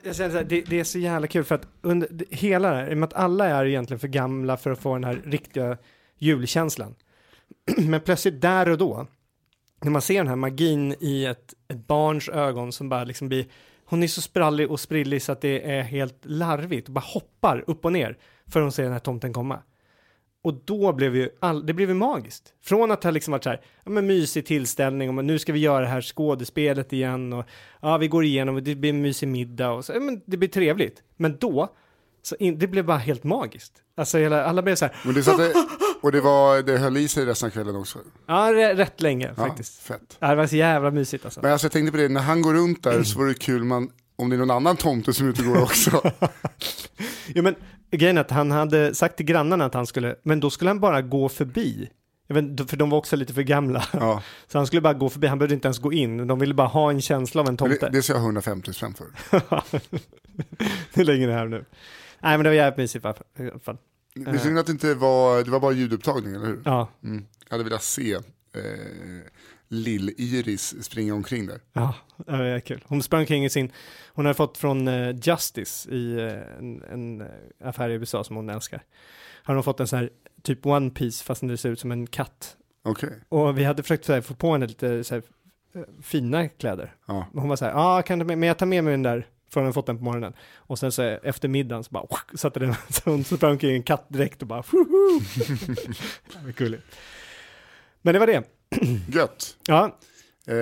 [0.03, 2.69] Jag, känner så här, det, det är så jävla kul för att under det, hela
[2.69, 5.03] det här, i och med att alla är egentligen för gamla för att få den
[5.03, 5.77] här riktiga
[6.17, 6.95] julkänslan.
[7.77, 9.07] Men plötsligt där och då,
[9.81, 13.45] när man ser den här magin i ett, ett barns ögon som bara liksom blir,
[13.85, 17.63] hon är så sprallig och sprillig så att det är helt larvigt och bara hoppar
[17.67, 19.59] upp och ner för att hon ser den här tomten komma.
[20.43, 22.53] Och då blev ju all, det blev ju magiskt.
[22.63, 25.59] Från att ha liksom varit så här, ja men mysig tillställning och nu ska vi
[25.59, 27.45] göra det här skådespelet igen och
[27.81, 30.37] ja vi går igenom och det blir en mysig middag och så, ja, men det
[30.37, 31.03] blir trevligt.
[31.17, 31.69] Men då,
[32.21, 33.73] så in, det blev bara helt magiskt.
[33.97, 35.53] Alltså hela, alla blev så här, men det satte,
[36.01, 37.99] och det, var, det höll i sig resten av kvällen också.
[38.27, 39.79] ja rätt länge Ja, faktiskt.
[39.79, 40.17] fett.
[40.19, 41.41] Ja, det var så jävla mysigt alltså.
[41.41, 43.63] Men alltså, jag tänkte på det, när han går runt där så var det kul
[43.63, 46.11] man, om det är någon annan tomte som är ute och går också.
[47.35, 47.55] Jo men
[47.97, 50.79] grejen är att han hade sagt till grannarna att han skulle, men då skulle han
[50.79, 51.89] bara gå förbi.
[52.27, 53.83] Vet, för de var också lite för gamla.
[53.93, 54.23] Ja.
[54.47, 56.27] Så han skulle bara gå förbi, han behövde inte ens gå in.
[56.27, 57.85] De ville bara ha en känsla av en Men tomte.
[57.85, 59.07] det, det ser jag 150 spänn för.
[60.93, 61.65] Hur länge är det här nu?
[62.19, 63.77] Nej men det var jävligt mysigt i alla fall- i alla fall.
[64.15, 66.61] Det är synd att det inte var, det var bara ljudupptagning, eller hur?
[66.65, 67.25] Ja, Mm.
[67.49, 68.21] Jag hade velat se eh,
[69.69, 71.59] Lill-Iris springa omkring där.
[71.73, 72.83] ja, det var kul.
[72.87, 73.71] Hon sprang kring i sin,
[74.07, 77.27] hon hade fått från eh, Justice i eh, en, en eh,
[77.63, 78.83] affär i USA som hon älskar.
[79.43, 80.09] Har hon fått en sån här
[80.43, 82.57] typ One Piece fast det ser ut som en katt.
[82.83, 83.09] Okej.
[83.29, 85.23] Och vi hade försökt här, få på henne lite så här,
[86.01, 86.95] fina kläder.
[87.07, 87.27] Ja.
[87.33, 89.03] Och hon var så här, ja, kan du, med- men jag tar med mig den
[89.03, 90.33] där, för hon hade fått den på morgonen.
[90.55, 92.05] Och sen så efter middagen så bara,
[92.35, 94.63] satte den, så hon sprang omkring i en kattdräkt och bara!
[96.33, 96.83] Det var gulligt.
[98.01, 98.43] Men det var det.
[99.07, 99.57] Gött.
[99.67, 99.97] Ja,
[100.47, 100.55] Eh,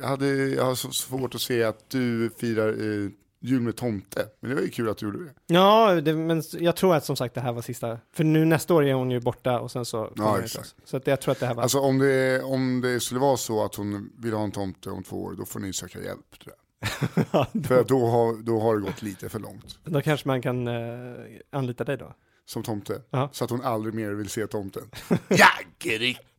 [0.00, 3.10] jag, hade, jag har så svårt att se att du firar eh,
[3.40, 4.26] jul med tomte.
[4.40, 5.30] Men det var ju kul att du gjorde det.
[5.46, 8.74] ja det, men jag tror att som sagt det här var sista, för nu nästa
[8.74, 10.74] år är hon ju borta och sen så det exakt.
[10.84, 13.36] Så att jag tror att det här var, Alltså om det, om det skulle vara
[13.36, 16.38] så att hon vill ha en tomte om två år, då får ni söka hjälp.
[16.42, 17.24] Tror jag.
[17.32, 19.78] Ja, För då har, då har det gått lite för långt.
[19.84, 21.14] då kanske man kan eh,
[21.50, 22.14] anlita dig då.
[22.46, 23.02] Som tomte.
[23.10, 23.28] Ja.
[23.32, 24.90] Så att hon aldrig mer vill se tomten.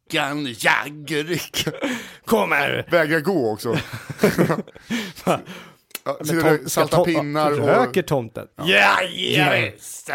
[0.09, 1.73] Jaggerickan, jaggerickan.
[2.25, 2.87] Kommer!
[2.91, 3.69] Vägrar gå också.
[5.25, 5.39] ja,
[6.03, 7.67] tom- salta pinnar och...
[7.67, 8.47] Röker tomten?
[8.55, 8.99] Ja,
[9.73, 10.09] visst.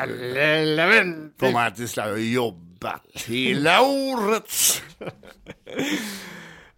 [1.38, 4.52] Kommer alltid slå och jobba hela året.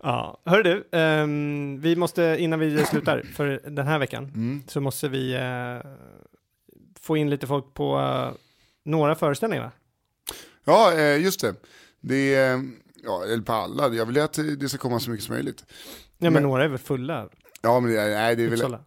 [0.03, 4.63] Ja, hör du, ehm, vi måste innan vi slutar för den här veckan Mm.
[4.69, 5.91] så måste vi eh,
[7.01, 8.33] få in lite folk på eh,
[8.85, 9.71] några föreställningar.
[10.65, 11.55] Ja, eh, just det.
[12.01, 12.71] Det är,
[13.05, 13.95] ja, eller på alla.
[13.95, 15.65] Jag vill ju att det ska komma så mycket som möjligt.
[15.69, 15.75] Ja,
[16.19, 17.29] men, Men- några är väl fulla?
[17.63, 18.85] Ja, men det nej, det är väl Uppsala?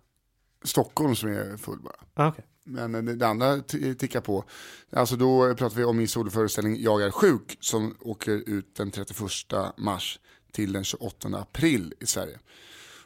[0.63, 1.95] Stockholm som är full bara.
[2.13, 2.45] Ah, okej.
[2.65, 3.59] Men eh, det, det andra
[3.97, 4.43] tickar på.
[4.91, 9.19] Alltså då pratar vi om min soloföreställning Jag är sjuk som åker ut den 31
[9.77, 10.19] mars
[10.51, 12.39] till den 28 april i Sverige.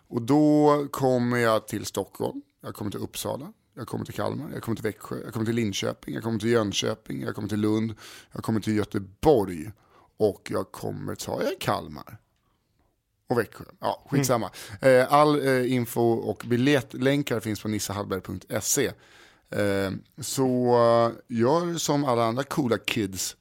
[0.10, 4.64] Och då kommer jag till Stockholm, jag kommer till Uppsala, jag kommer till Kalmar, jag
[4.64, 7.94] kommer till Växjö, jag kommer till Linköping, jag kommer till Jönköping, jag kommer till Lund,
[8.32, 9.72] jag kommer till Göteborg
[10.18, 12.18] och jag kommer, jag Kalmar?
[13.30, 13.64] Och Växjö.
[13.80, 14.52] Ja, skitsamma.
[14.82, 18.86] Eh, All eh, info och biljettlänkar finns på nissahallberg.se.
[19.50, 19.92] Eh,
[20.22, 20.76] Så
[21.28, 23.38] gör som alla andra coola kids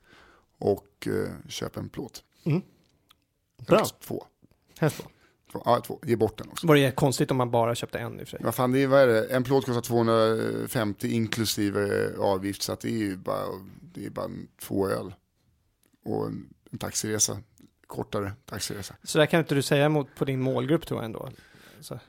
[0.59, 1.09] och
[1.49, 2.22] köp en plåt.
[3.66, 3.77] Bra.
[3.79, 4.24] Helst två.
[4.79, 4.97] Helst
[5.53, 5.62] två.
[5.64, 6.01] Ja, två.
[6.03, 6.66] Ge bort den också.
[6.66, 8.41] Var det konstigt om man bara köpte en i och för sig?
[8.45, 9.24] Vad fan, det är, vad är det?
[9.27, 13.47] En plåt kostar 250 inklusive avgift så det är ju bara,
[13.95, 15.14] det är bara två öl.
[16.05, 17.39] Och en, en taxiresa,
[17.87, 18.95] kortare taxiresa.
[19.03, 21.31] Så där kan inte du säga mot, på din målgrupp tror jag ändå.
[21.81, 21.95] Så.
[21.95, 22.01] Eh,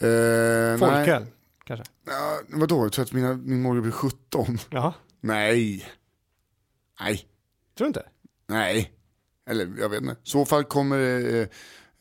[0.00, 0.78] nej.
[0.78, 1.26] Folköl,
[1.64, 1.84] kanske?
[2.06, 4.58] Ja, vadå, jag tror att mina, min målgrupp är 17.
[4.70, 5.88] Ja, Nej.
[7.00, 7.16] Nej.
[7.78, 8.06] tror du inte?
[8.46, 8.92] Nej,
[9.48, 10.12] eller jag vet inte.
[10.12, 11.48] I så fall kommer eh,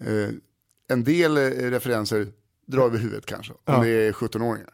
[0.07, 0.29] eh,
[0.87, 1.41] en del eh,
[1.71, 2.27] referenser
[2.67, 3.53] dra över huvudet kanske.
[3.53, 3.83] Om Ja.
[3.83, 4.69] det är 17-åringar.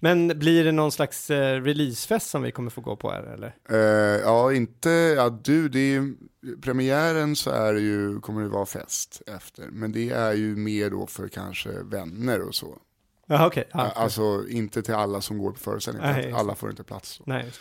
[0.00, 3.54] Men blir det någon slags eh, releasefest som vi kommer få gå på här eller?
[3.70, 6.14] Eh, ja, inte, ja du, det är ju,
[6.62, 9.66] premiären så är det ju, kommer det vara fest efter.
[9.66, 12.78] Men det är ju mer då för kanske vänner och så.
[13.26, 13.68] Ja, okej.
[13.72, 17.08] Ja, Alltså inte till alla som går på föreställningen, för just alla får inte plats.
[17.08, 17.22] Så.
[17.26, 17.52] Nej.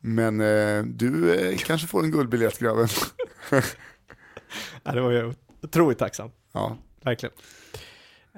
[0.00, 2.88] Men eh, du eh, kanske får en guldbiljett grabben.
[4.82, 6.30] ja, det var jag otroligt tacksam.
[6.52, 7.34] ja, Verkligen.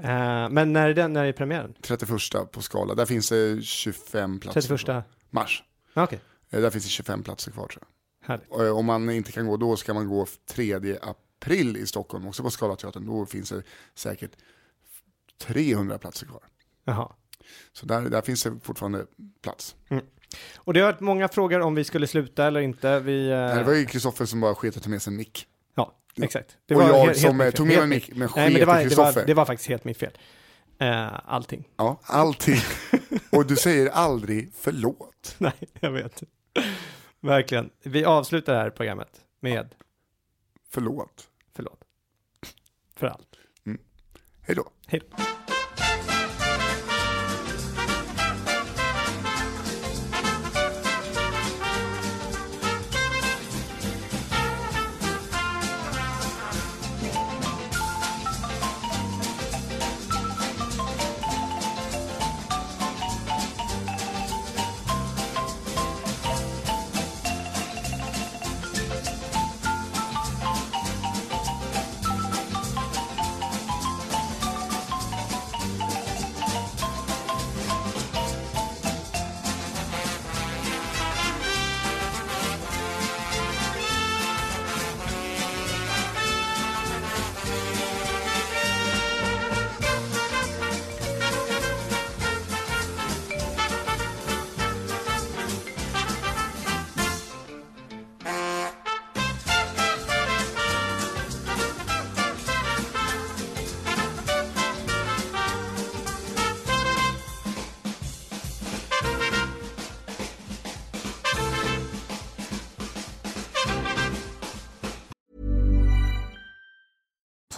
[0.02, 1.74] Eh, men när är, den, när är premiären?
[1.82, 4.60] 31 på Skala, där finns det 25 platser.
[4.60, 4.80] 31?
[4.84, 5.02] kvar.
[5.30, 5.62] Mars.
[5.94, 6.20] Ja, Okej,
[6.50, 7.82] Eh, Där finns det 25 platser kvar tror
[8.20, 8.28] jag.
[8.28, 8.50] härligt.
[8.52, 12.42] Eh, Om man inte kan gå då ska man gå 3 april i Stockholm, också
[12.42, 13.06] på Scalateatern.
[13.06, 13.62] Då finns det
[13.94, 14.30] säkert
[15.42, 16.42] 300 platser kvar.
[16.84, 17.12] Jaha.
[17.72, 19.06] Så där, där finns det fortfarande
[19.42, 19.76] plats.
[20.56, 23.00] Och det har varit många frågor om vi skulle sluta eller inte.
[23.00, 25.46] Vi, eh, det var ju Kristoffer som bara sket att ta med sig en mick.
[25.78, 25.94] Ja,
[26.24, 26.56] exakt.
[26.66, 27.52] Det Och jag helt- helt som, fel.
[27.52, 29.34] tog med Helt mig mick, men Nej, men det var, det, var, Kristoffer.
[29.34, 30.12] var faktiskt helt mitt fel.
[30.78, 31.68] Eh, allting.
[31.76, 32.56] Ja, allting.
[33.32, 35.34] Och du säger aldrig förlåt.
[35.38, 36.22] Nej, jag vet.
[37.20, 37.70] Verkligen.
[37.82, 39.74] Vi avslutar det här programmet med
[40.70, 41.28] Förlåt.
[41.56, 41.80] förlåt.
[42.96, 43.28] För allt.
[44.42, 44.70] Hej då.
[44.86, 45.16] Hej då.